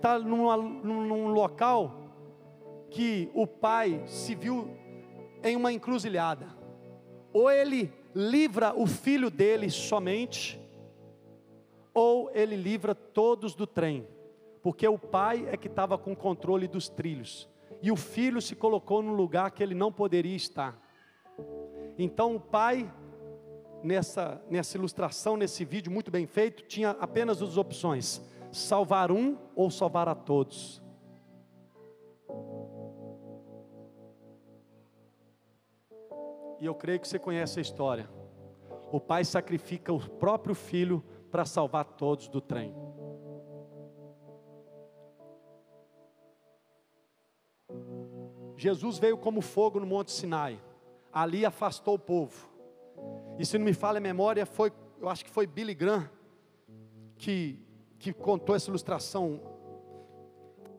[0.00, 2.06] tá numa, num local
[2.90, 4.70] que o pai se viu
[5.42, 6.46] em uma encruzilhada.
[7.32, 10.60] Ou ele livra o filho dele somente,
[11.92, 14.06] ou ele livra todos do trem,
[14.62, 17.48] porque o pai é que estava com controle dos trilhos,
[17.86, 20.76] e o filho se colocou num lugar que ele não poderia estar.
[21.96, 22.92] Então o pai,
[23.80, 28.20] nessa, nessa ilustração, nesse vídeo muito bem feito, tinha apenas duas opções:
[28.50, 30.82] salvar um ou salvar a todos.
[36.58, 38.10] E eu creio que você conhece a história.
[38.90, 42.74] O pai sacrifica o próprio filho para salvar todos do trem.
[48.56, 50.60] Jesus veio como fogo no Monte Sinai.
[51.12, 52.48] Ali afastou o povo.
[53.38, 56.08] E se não me falha a memória, foi, eu acho que foi Billy Graham
[57.16, 57.58] que,
[57.98, 59.40] que contou essa ilustração.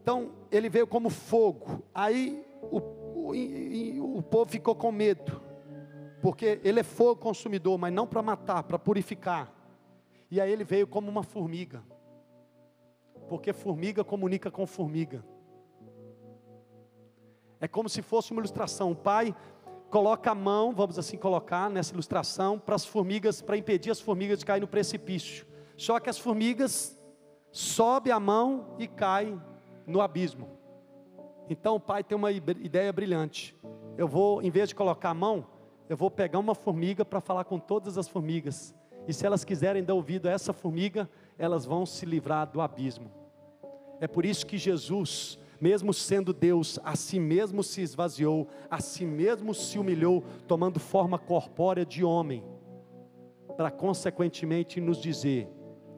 [0.01, 1.83] Então, ele veio como fogo.
[1.93, 5.47] Aí o, o, o povo ficou com medo
[6.21, 9.53] porque ele é fogo consumidor, mas não para matar, para purificar.
[10.29, 11.81] E aí ele veio como uma formiga,
[13.29, 15.23] porque formiga comunica com formiga.
[17.59, 18.91] É como se fosse uma ilustração.
[18.91, 19.35] O pai
[19.89, 24.39] coloca a mão, vamos assim colocar nessa ilustração, para as formigas, para impedir as formigas
[24.39, 25.45] de cair no precipício.
[25.75, 26.99] Só que as formigas
[27.51, 29.39] sobe a mão e cai
[29.85, 30.49] no abismo.
[31.49, 33.55] Então o pai tem uma ideia brilhante.
[33.97, 35.47] Eu vou, em vez de colocar a mão,
[35.89, 38.75] eu vou pegar uma formiga para falar com todas as formigas.
[39.07, 43.09] E se elas quiserem dar ouvido a essa formiga, elas vão se livrar do abismo.
[44.01, 49.05] É por isso que Jesus, mesmo sendo Deus, a si mesmo se esvaziou, a si
[49.05, 52.43] mesmo se humilhou, tomando forma corpórea de homem,
[53.55, 55.49] para consequentemente nos dizer: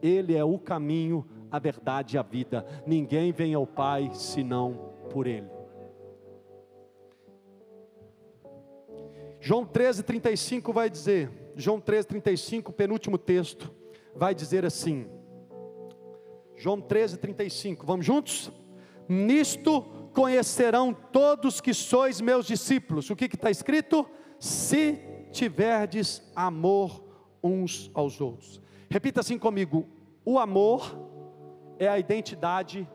[0.02, 2.64] Ele é o caminho, a verdade e a vida.
[2.86, 5.48] Ninguém vem ao Pai senão por Ele.
[9.40, 13.72] João 13, 35 vai dizer, João 13, 35, penúltimo texto,
[14.14, 15.08] vai dizer assim,
[16.56, 18.52] João 13, 35, vamos juntos?
[19.10, 19.82] Nisto
[20.14, 24.06] conhecerão todos que sois meus discípulos, o que está escrito?
[24.40, 24.98] se
[25.30, 27.04] tiverdes amor
[27.42, 28.60] uns aos outros.
[28.88, 29.86] Repita assim comigo:
[30.24, 30.98] o amor
[31.78, 32.88] é a identidade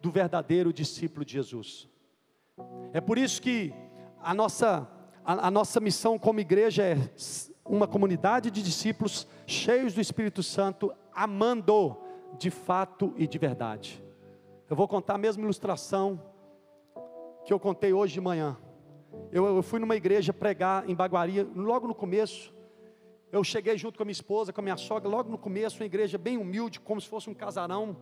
[0.00, 1.88] do verdadeiro discípulo de Jesus.
[2.92, 3.74] É por isso que
[4.20, 4.88] a nossa,
[5.24, 6.96] a, a nossa missão como igreja é
[7.64, 11.96] uma comunidade de discípulos cheios do Espírito Santo, amando
[12.38, 14.02] de fato e de verdade.
[14.68, 16.20] Eu vou contar a mesma ilustração
[17.44, 18.56] que eu contei hoje de manhã.
[19.30, 22.52] Eu, eu fui numa igreja pregar em Baguaria, logo no começo.
[23.30, 25.86] Eu cheguei junto com a minha esposa, com a minha sogra, logo no começo, uma
[25.86, 27.96] igreja bem humilde, como se fosse um casarão.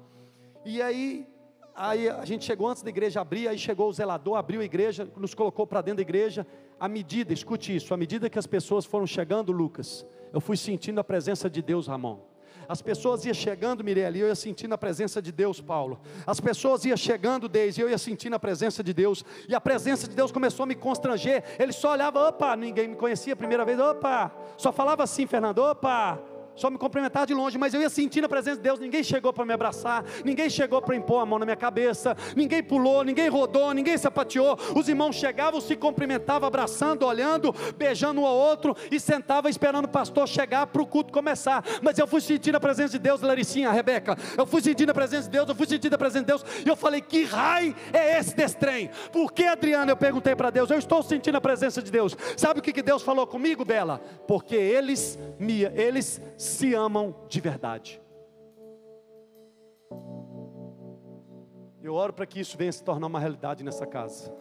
[0.64, 1.28] E aí,
[1.74, 5.06] aí a gente chegou antes da igreja abrir, aí chegou o zelador, abriu a igreja,
[5.18, 6.46] nos colocou para dentro da igreja.
[6.80, 10.98] À medida, escute isso, à medida que as pessoas foram chegando, Lucas, eu fui sentindo
[10.98, 12.20] a presença de Deus, Ramon.
[12.68, 16.00] As pessoas iam chegando, Mirelle, eu ia sentindo a presença de Deus, Paulo.
[16.26, 19.24] As pessoas iam chegando, Deise, eu ia sentindo a presença de Deus.
[19.48, 21.44] E a presença de Deus começou a me constranger.
[21.58, 24.32] Ele só olhava, opa, ninguém me conhecia a primeira vez, opa.
[24.56, 28.28] Só falava assim, Fernando, opa só me cumprimentar de longe, mas eu ia sentindo a
[28.28, 28.78] presença de Deus.
[28.78, 32.62] Ninguém chegou para me abraçar, ninguém chegou para impor a mão na minha cabeça, ninguém
[32.62, 34.57] pulou, ninguém rodou, ninguém sapateou.
[34.74, 39.88] Os irmãos chegavam, se cumprimentavam, abraçando, olhando, beijando um ao outro e sentava esperando o
[39.88, 41.64] pastor chegar para o culto começar.
[41.82, 44.16] Mas eu fui sentindo a presença de Deus, Laricinha, Rebeca.
[44.36, 46.44] Eu fui sentindo a presença de Deus, eu fui sentindo a presença de Deus.
[46.64, 48.90] E eu falei: que raio é esse desse trem?
[49.12, 49.92] Por que, Adriana?
[49.92, 50.70] Eu perguntei para Deus.
[50.70, 52.16] Eu estou sentindo a presença de Deus.
[52.36, 54.00] Sabe o que, que Deus falou comigo, Bela?
[54.26, 58.01] Porque eles me, eles se amam de verdade.
[61.82, 64.34] Eu oro para que isso venha se tornar uma realidade nessa casa.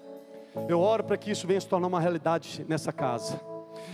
[0.68, 3.40] Eu oro para que isso venha se tornar uma realidade nessa casa.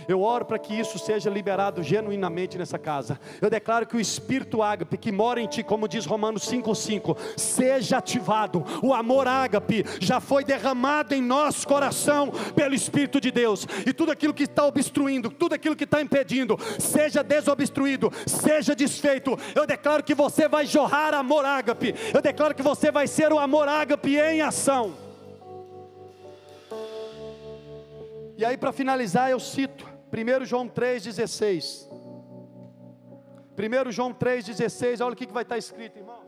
[0.08, 3.18] Eu oro para que isso seja liberado genuinamente nessa casa.
[3.40, 7.98] Eu declaro que o Espírito ágape que mora em ti, como diz Romanos 5,5, seja
[7.98, 8.64] ativado.
[8.82, 13.66] O amor ágape já foi derramado em nosso coração pelo Espírito de Deus.
[13.86, 19.38] E tudo aquilo que está obstruindo, tudo aquilo que está impedindo, seja desobstruído, seja desfeito.
[19.54, 21.94] Eu declaro que você vai jorrar amor ágape.
[22.12, 25.09] Eu declaro que você vai ser o amor ágape em ação.
[28.40, 31.86] E aí, para finalizar, eu cito 1 João 3,16.
[33.86, 36.24] 1 João 3,16, olha o que, que vai estar escrito, irmãos.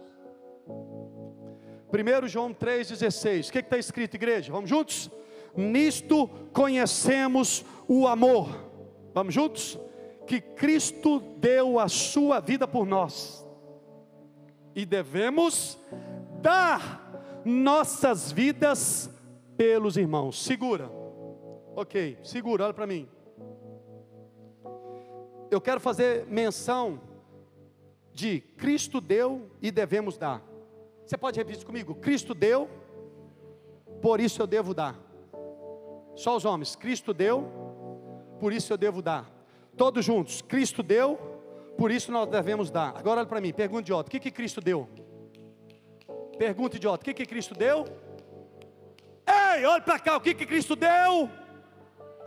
[0.68, 3.48] 1 João 3,16.
[3.48, 4.52] O que está escrito, igreja?
[4.52, 5.10] Vamos juntos?
[5.56, 8.62] Nisto conhecemos o amor.
[9.14, 9.78] Vamos juntos?
[10.26, 13.42] Que Cristo deu a sua vida por nós.
[14.74, 15.78] E devemos
[16.42, 19.08] dar nossas vidas
[19.56, 20.44] pelos irmãos.
[20.44, 21.00] Segura.
[21.74, 23.08] Ok, segura, olha para mim
[25.52, 26.98] eu quero fazer menção
[28.10, 30.42] de Cristo deu e devemos dar.
[31.04, 31.94] Você pode repetir comigo?
[31.94, 32.70] Cristo deu,
[34.00, 34.98] por isso eu devo dar.
[36.16, 37.46] Só os homens, Cristo deu,
[38.40, 39.30] por isso eu devo dar.
[39.76, 41.18] Todos juntos, Cristo deu,
[41.76, 42.96] por isso nós devemos dar.
[42.96, 44.88] Agora olha para mim, pergunta idiota: o que, que Cristo deu?
[46.38, 47.84] Pergunta idiota: o que, que Cristo deu?
[49.26, 51.28] Ei, olha para cá, o que, que Cristo deu?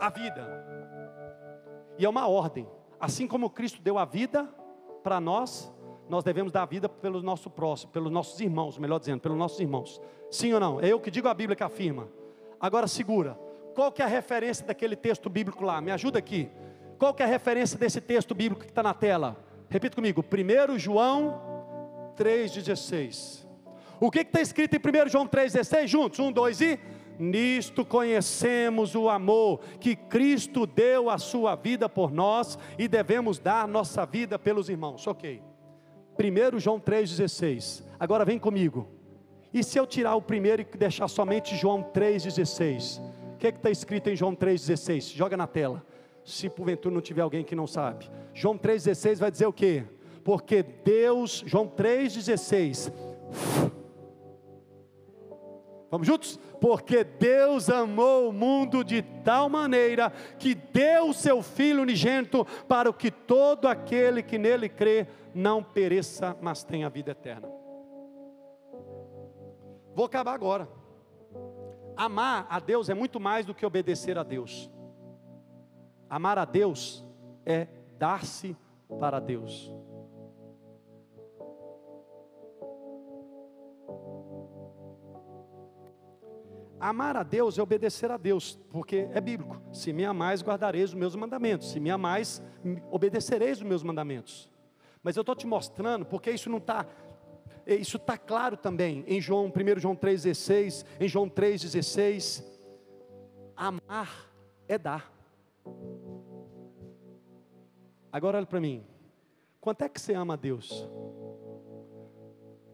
[0.00, 0.66] A vida.
[1.98, 2.68] E é uma ordem.
[3.00, 4.48] Assim como Cristo deu a vida
[5.02, 5.72] para nós,
[6.08, 9.58] nós devemos dar a vida pelo nosso próximo, pelos nossos irmãos, melhor dizendo, pelos nossos
[9.60, 10.00] irmãos.
[10.30, 10.80] Sim ou não?
[10.80, 12.08] É eu que digo a Bíblia que afirma.
[12.60, 13.38] Agora segura.
[13.74, 15.80] Qual que é a referência daquele texto bíblico lá?
[15.80, 16.48] Me ajuda aqui.
[16.98, 19.36] Qual que é a referência desse texto bíblico que está na tela?
[19.68, 20.24] Repita comigo.
[20.24, 21.40] 1 João
[22.16, 23.46] 3,16.
[24.00, 25.86] O que está escrito em 1 João 3,16?
[25.86, 26.18] Juntos.
[26.18, 26.78] Um, dois e.
[27.18, 33.66] Nisto conhecemos o amor que Cristo deu a sua vida por nós e devemos dar
[33.66, 35.06] nossa vida pelos irmãos.
[35.06, 35.42] Ok.
[36.18, 37.84] 1 João 3,16.
[37.98, 38.88] Agora vem comigo.
[39.52, 43.00] E se eu tirar o primeiro e deixar somente João 3,16?
[43.34, 45.14] O que é está escrito em João 3,16?
[45.14, 45.84] Joga na tela.
[46.24, 48.10] Se porventura não tiver alguém que não sabe.
[48.34, 49.84] João 3,16 vai dizer o que?
[50.24, 52.92] Porque Deus, João 3,16
[55.90, 56.38] Vamos juntos?
[56.60, 62.92] Porque Deus amou o mundo de tal maneira que deu o seu Filho unigênito para
[62.92, 67.48] que todo aquele que nele crê não pereça, mas tenha vida eterna.
[69.94, 70.68] Vou acabar agora.
[71.96, 74.70] Amar a Deus é muito mais do que obedecer a Deus.
[76.10, 77.06] Amar a Deus
[77.44, 78.56] é dar-se
[79.00, 79.72] para Deus.
[86.78, 89.60] Amar a Deus é obedecer a Deus, porque é bíblico.
[89.72, 91.70] Se me amais, guardareis os meus mandamentos.
[91.70, 92.42] Se me amais,
[92.90, 94.50] obedecereis os meus mandamentos.
[95.02, 96.86] Mas eu estou te mostrando, porque isso não está.
[97.66, 102.44] Isso está claro também em João, 1 João 3,16, em João 3,16.
[103.56, 104.30] Amar
[104.68, 105.12] é dar.
[108.12, 108.84] Agora olha para mim.
[109.60, 110.88] Quanto é que você ama a Deus?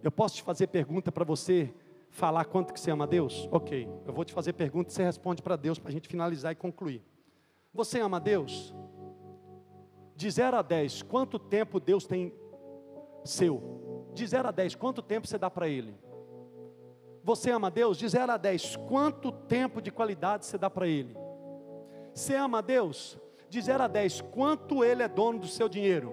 [0.03, 1.73] Eu posso te fazer pergunta para você
[2.13, 3.49] falar quanto que você ama a Deus?
[3.51, 6.53] Ok, eu vou te fazer pergunta e você responde para Deus para a gente finalizar
[6.53, 7.03] e concluir.
[7.75, 8.75] Você ama a Deus?
[10.15, 12.33] De 0 a 10, quanto tempo Deus tem
[13.25, 14.11] seu?
[14.15, 15.97] De 0 a 10, quanto tempo você dá para Ele?
[17.25, 17.97] Você ama a Deus?
[17.97, 21.17] De 0 a 10, quanto tempo de qualidade você dá para Ele?
[22.15, 23.19] Você ama a Deus?
[23.49, 26.13] De 0 a 10, quanto Ele é dono do seu dinheiro?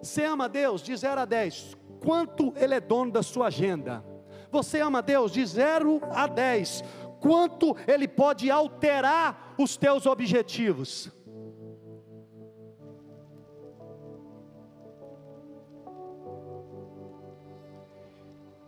[0.00, 0.80] Você ama a Deus?
[0.80, 4.09] De 0 a 10, quanto Ele é dono da sua agenda?
[4.50, 5.32] Você ama Deus?
[5.32, 6.82] De 0 a 10,
[7.20, 11.10] quanto Ele pode alterar os teus objetivos?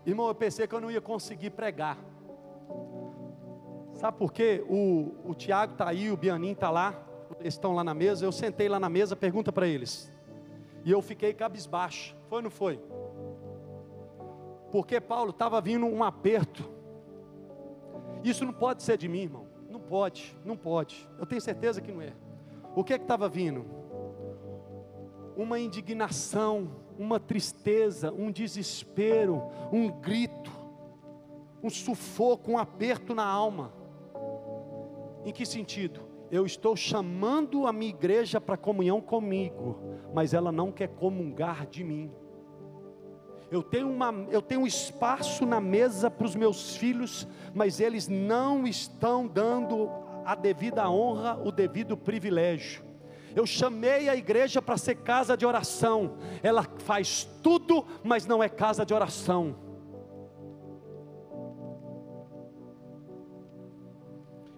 [0.05, 1.97] Irmão, eu pensei que eu não ia conseguir pregar.
[3.95, 4.64] Sabe por quê?
[4.68, 7.01] O, o Tiago está aí, o Bianin está lá,
[7.39, 8.24] eles estão lá na mesa.
[8.24, 10.12] Eu sentei lá na mesa, pergunta para eles.
[10.85, 12.16] E eu fiquei cabisbaixo.
[12.28, 12.80] Foi ou não foi?
[14.73, 16.68] Porque Paulo estava vindo um aperto.
[18.25, 19.47] Isso não pode ser de mim, irmão.
[19.68, 21.07] Não pode, não pode.
[21.18, 22.14] Eu tenho certeza que não é.
[22.75, 23.66] O que é que estava vindo?
[25.37, 30.51] Uma indignação, uma tristeza, um desespero, um grito,
[31.62, 33.75] um sufoco, um aperto na alma.
[35.23, 36.01] Em que sentido?
[36.31, 39.79] Eu estou chamando a minha igreja para comunhão comigo,
[40.14, 42.11] mas ela não quer comungar de mim.
[43.53, 48.09] Eu tenho, uma, eu tenho um espaço na mesa para os meus filhos, mas eles
[48.09, 49.90] não estão dando
[50.24, 52.82] a devida honra, o devido privilégio.
[53.36, 56.16] Eu chamei a igreja para ser casa de oração.
[56.42, 59.55] Ela faz tudo, mas não é casa de oração.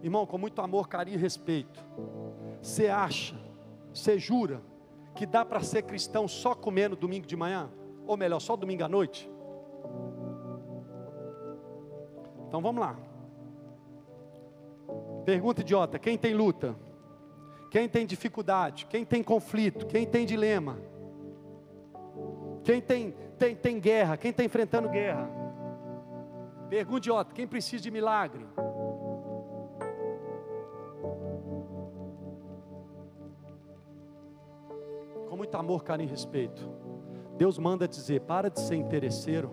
[0.00, 1.84] Irmão, com muito amor, carinho e respeito.
[2.62, 3.34] Você acha,
[3.92, 4.62] você jura
[5.16, 7.68] que dá para ser cristão só comendo domingo de manhã?
[8.06, 9.30] Ou melhor, só domingo à noite?
[12.46, 12.96] Então vamos lá.
[15.24, 16.76] Pergunta idiota: quem tem luta?
[17.70, 18.86] Quem tem dificuldade?
[18.86, 19.86] Quem tem conflito?
[19.86, 20.78] Quem tem dilema?
[22.62, 24.16] Quem tem, tem, tem guerra?
[24.16, 25.28] Quem está enfrentando guerra?
[26.68, 28.46] Pergunta idiota: quem precisa de milagre?
[35.28, 36.83] Com muito amor, carinho e respeito.
[37.36, 39.50] Deus manda dizer: para de ser interesseiro,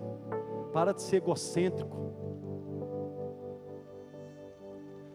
[0.72, 2.12] para de ser egocêntrico,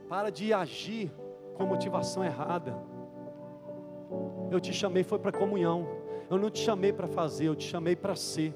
[0.10, 1.12] para de agir
[1.56, 2.78] com motivação errada.
[4.52, 5.88] Eu te chamei foi para comunhão.
[6.30, 8.54] Eu não te chamei para fazer, eu te chamei para ser.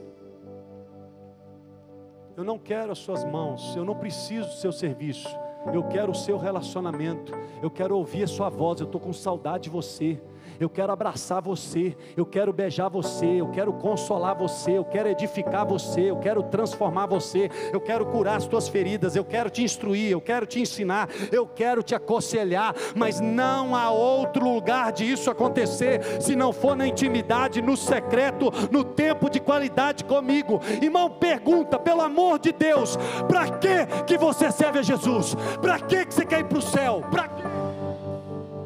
[2.35, 5.27] Eu não quero as suas mãos, eu não preciso do seu serviço.
[5.73, 7.31] Eu quero o seu relacionamento.
[7.61, 8.79] Eu quero ouvir a sua voz.
[8.79, 10.19] Eu estou com saudade de você
[10.63, 15.65] eu quero abraçar você, eu quero beijar você, eu quero consolar você, eu quero edificar
[15.65, 20.11] você, eu quero transformar você, eu quero curar as tuas feridas, eu quero te instruir,
[20.11, 25.29] eu quero te ensinar, eu quero te aconselhar, mas não há outro lugar de isso
[25.29, 30.61] acontecer se não for na intimidade, no secreto, no tempo de qualidade comigo.
[30.81, 32.97] Irmão, pergunta, pelo amor de Deus,
[33.27, 35.35] para que que você serve a Jesus?
[35.61, 37.01] Para que que você quer ir para o céu?
[37.35, 37.40] Que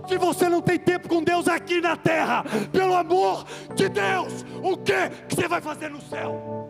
[0.07, 4.77] se você não tem tempo com Deus aqui na terra, pelo amor de Deus, o
[4.77, 6.69] que, você vai fazer no céu?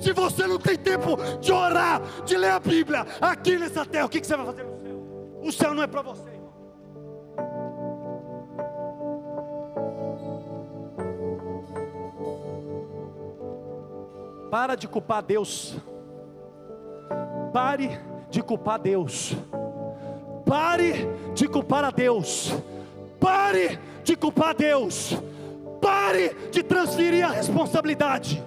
[0.00, 4.08] Se você não tem tempo de orar, de ler a Bíblia aqui nessa terra, o
[4.08, 4.84] que, que você vai fazer no céu?
[5.42, 6.44] O céu não é para você, irmão.
[14.50, 15.76] Para de culpar Deus.
[17.52, 17.98] Pare
[18.30, 19.36] de culpar Deus.
[20.54, 22.54] Pare de culpar a Deus.
[23.18, 25.20] Pare de culpar Deus.
[25.80, 28.40] Pare de transferir a responsabilidade.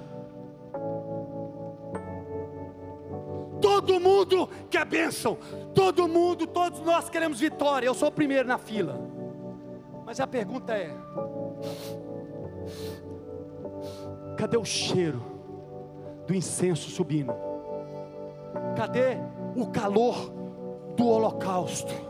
[3.59, 5.38] Todo mundo quer bênção.
[5.75, 7.88] Todo mundo, todos nós queremos vitória.
[7.88, 9.01] Eu sou o primeiro na fila.
[10.05, 10.95] Mas a pergunta é:
[14.38, 15.21] cadê o cheiro
[16.25, 17.34] do incenso subindo?
[18.77, 19.17] Cadê
[19.57, 20.36] o calor
[20.98, 22.07] do holocausto?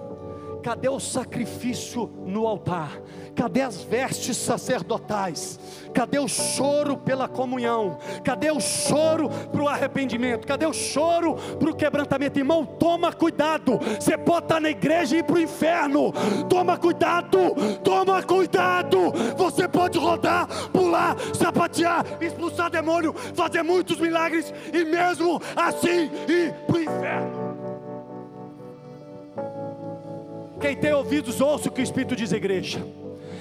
[0.64, 3.00] Cadê o sacrifício no altar?
[3.34, 5.58] Cadê as vestes sacerdotais?
[5.94, 7.98] Cadê o choro pela comunhão?
[8.22, 10.46] Cadê o choro para o arrependimento?
[10.46, 12.38] Cadê o choro para o quebrantamento?
[12.38, 13.80] Irmão, toma cuidado.
[13.98, 16.12] Você pode estar na igreja e ir para o inferno.
[16.50, 17.38] Toma cuidado,
[17.82, 19.14] toma cuidado.
[19.38, 26.76] Você pode rodar, pular, sapatear, expulsar demônio, fazer muitos milagres e mesmo assim ir para
[26.76, 27.47] o inferno.
[30.60, 32.84] Quem tem ouvidos, ouça o que o Espírito diz à igreja.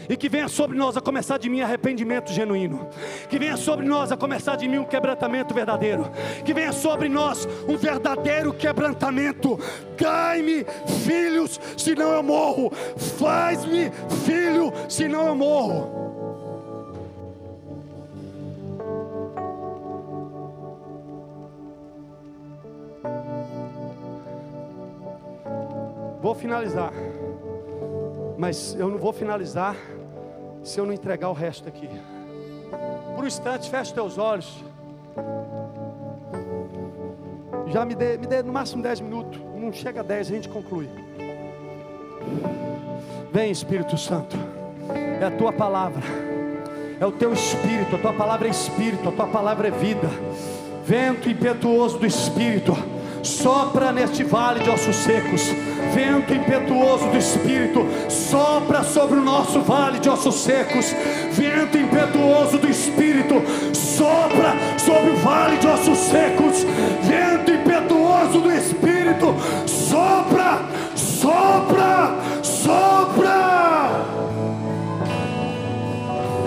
[0.09, 2.89] E que venha sobre nós a começar de mim arrependimento genuíno.
[3.29, 6.09] Que venha sobre nós a começar de mim um quebrantamento verdadeiro.
[6.45, 9.59] Que venha sobre nós um verdadeiro quebrantamento.
[9.99, 10.65] Dai-me
[11.05, 12.71] filhos, senão eu morro.
[13.19, 13.91] Faz-me
[14.25, 16.07] filho, senão eu morro.
[26.23, 26.93] Vou finalizar.
[28.39, 29.77] Mas eu não vou finalizar
[30.63, 31.89] se eu não entregar o resto aqui.
[33.15, 34.63] Por um instante, feche teus olhos.
[37.69, 39.41] Já me dê, me dê no máximo 10 minutos.
[39.55, 40.89] Não chega a 10, a gente conclui.
[43.33, 44.37] Vem, Espírito Santo.
[45.21, 46.03] É a tua palavra.
[47.01, 47.97] É o teu espírito.
[47.97, 49.09] A tua palavra é espírito.
[49.09, 50.09] A tua palavra é vida.
[50.85, 52.73] Vento impetuoso do espírito.
[53.23, 55.51] Sopra neste vale de ossos secos
[55.95, 60.95] vento impetuoso do Espírito sopra sobre o nosso vale de ossos secos.
[61.33, 63.43] Vento impetuoso do Espírito
[63.73, 66.65] sopra sobre o vale de ossos secos.
[67.03, 69.35] Vento impetuoso do Espírito
[69.67, 70.61] sopra,
[70.95, 73.47] sopra, sopra.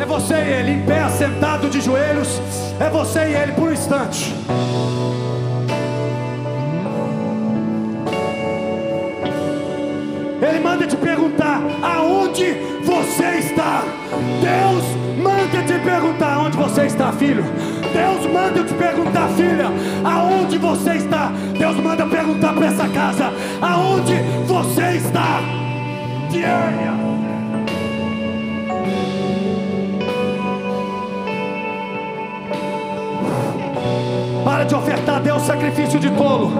[0.01, 2.39] É você e ele em pé, sentado de joelhos.
[2.79, 4.33] É você e ele por um instante.
[10.41, 13.83] Ele manda te perguntar aonde você está.
[14.41, 14.83] Deus
[15.21, 17.43] manda te perguntar onde você está, filho.
[17.93, 19.69] Deus manda te perguntar, filha,
[20.03, 21.31] aonde você está.
[21.57, 24.15] Deus manda perguntar para essa casa, aonde
[24.47, 25.41] você está.
[26.31, 26.79] Yeah.
[34.43, 36.51] Para de ofertar a Deus sacrifício de tolo.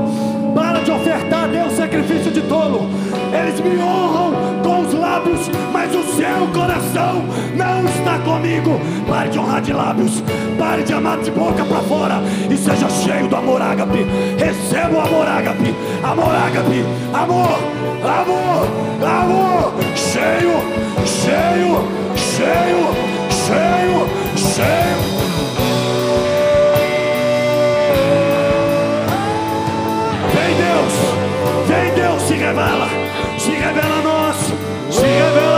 [0.80, 2.90] Para de ofertar a Deus sacrifício de tolo.
[3.34, 8.80] Eles me honram com os lábios, mas o seu coração não está comigo.
[9.06, 10.24] Pare de honrar de lábios,
[10.58, 14.06] pare de amar de boca para fora e seja cheio do amor ágape.
[14.38, 17.60] Receba o amor ágape, amor ágape, amor,
[18.02, 18.68] amor,
[19.06, 20.62] amor, cheio,
[21.06, 21.84] cheio,
[22.16, 22.88] cheio,
[23.30, 24.08] cheio,
[24.38, 25.29] cheio.
[32.60, 32.90] Revela,
[33.38, 34.36] se revela a nós,
[34.92, 35.49] se revela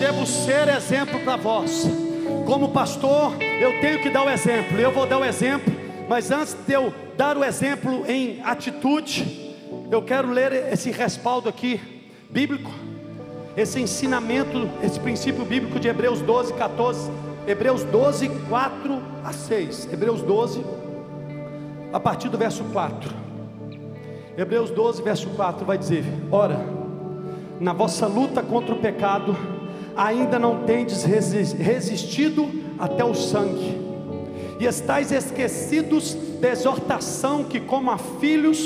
[0.00, 1.86] devo ser exemplo para vós.
[2.46, 4.80] Como pastor, eu tenho que dar o exemplo.
[4.80, 5.70] Eu vou dar o exemplo,
[6.08, 9.54] mas antes de eu dar o exemplo em atitude,
[9.90, 11.78] eu quero ler esse respaldo aqui
[12.30, 12.70] bíblico,
[13.54, 17.10] esse ensinamento, esse princípio bíblico de Hebreus 12, 14.
[17.46, 19.92] Hebreus 12, 4 a 6.
[19.92, 20.64] Hebreus 12,
[21.92, 23.10] a partir do verso 4.
[24.38, 26.58] Hebreus 12, verso 4 vai dizer: Ora,
[27.60, 29.59] na vossa luta contra o pecado,
[30.00, 32.48] ainda não tendes resistido
[32.78, 33.78] até o sangue,
[34.58, 38.58] e estáis esquecidos da exortação que, como a filhos,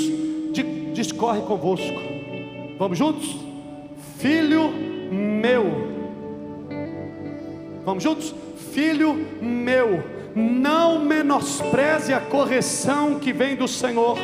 [0.93, 2.01] discorre convosco.
[2.79, 3.35] Vamos juntos?
[4.17, 4.71] Filho
[5.11, 5.65] meu,
[7.83, 8.33] vamos juntos?
[8.71, 10.01] Filho meu,
[10.33, 14.17] não menospreze a correção que vem do Senhor,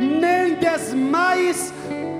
[0.00, 1.74] nem desmais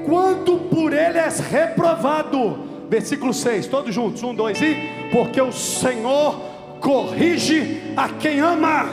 [0.05, 2.72] quanto por ele és reprovado.
[2.93, 4.77] Versículo 6, todos juntos, um, dois e.
[5.11, 6.39] Porque o Senhor
[6.79, 8.85] corrige a quem ama,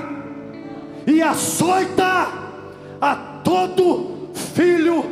[1.05, 2.29] e açoita
[3.01, 5.03] a todo filho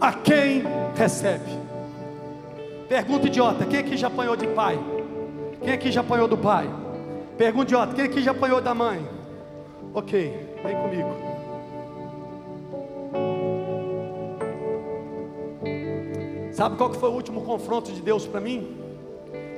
[0.00, 0.62] a quem
[0.94, 1.50] recebe.
[2.88, 4.78] Pergunta idiota: quem aqui já apanhou de pai?
[5.64, 6.70] Quem aqui já apanhou do pai?
[7.36, 9.04] Pergunta idiota: quem aqui já apanhou da mãe?
[9.92, 11.35] Ok, vem comigo.
[16.56, 18.78] Sabe qual que foi o último confronto de Deus para mim?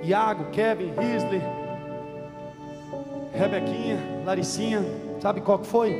[0.02, 1.40] Iago, Kevin, Risley,
[3.32, 4.82] Rebequinha, Laricinha,
[5.20, 5.96] sabe qual que foi?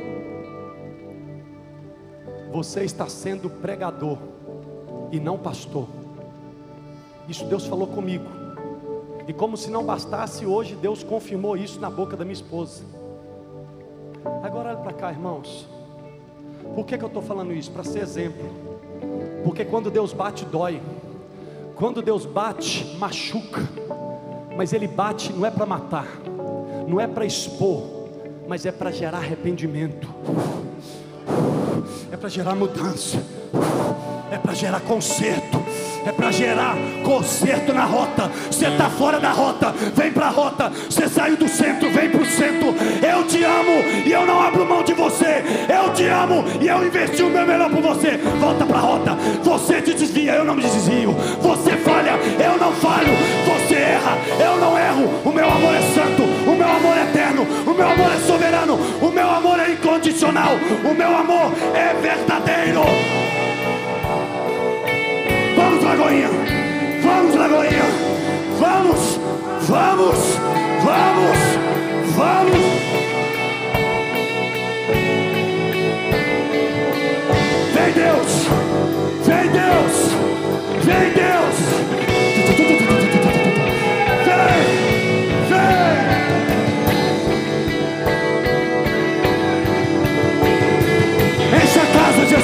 [2.51, 4.17] Você está sendo pregador
[5.09, 5.87] e não pastor.
[7.29, 8.25] Isso Deus falou comigo.
[9.25, 12.83] E como se não bastasse, hoje Deus confirmou isso na boca da minha esposa.
[14.43, 15.65] Agora olha para cá, irmãos.
[16.75, 17.71] Por que, que eu estou falando isso?
[17.71, 18.68] Para ser exemplo.
[19.43, 20.81] Porque quando Deus bate, dói.
[21.75, 23.61] Quando Deus bate, machuca.
[24.57, 26.07] Mas Ele bate não é para matar,
[26.87, 28.09] não é para expor,
[28.45, 30.09] mas é para gerar arrependimento,
[32.11, 33.23] é para gerar mudança,
[34.29, 35.58] é para gerar conserto
[36.05, 38.31] é para gerar conserto na rota.
[38.49, 40.71] Você está fora da rota, vem para a rota.
[40.89, 42.75] Você saiu do centro, vem para o centro.
[43.01, 45.43] Eu te amo e eu não abro mão de você.
[45.67, 48.17] Eu te amo e eu investi o meu melhor por você.
[48.39, 49.17] Volta para a rota.
[49.43, 51.11] Você te desvia, eu não me desvio.
[51.41, 53.13] Você falha, eu não falho.
[53.45, 55.21] Você erra, eu não erro.
[55.25, 58.75] O meu amor é santo, o meu amor é eterno, o meu amor é soberano,
[59.01, 60.53] o meu amor é incondicional,
[60.83, 63.28] o meu amor é verdadeiro.
[66.09, 66.29] Lagoinha.
[67.03, 67.83] Vamos, Lagoinha.
[68.59, 69.19] Vamos,
[69.67, 70.17] vamos,
[70.83, 71.37] vamos,
[72.15, 72.59] vamos.
[77.75, 78.47] Vem Deus,
[79.23, 79.95] vem Deus,
[80.83, 81.48] vem Deus.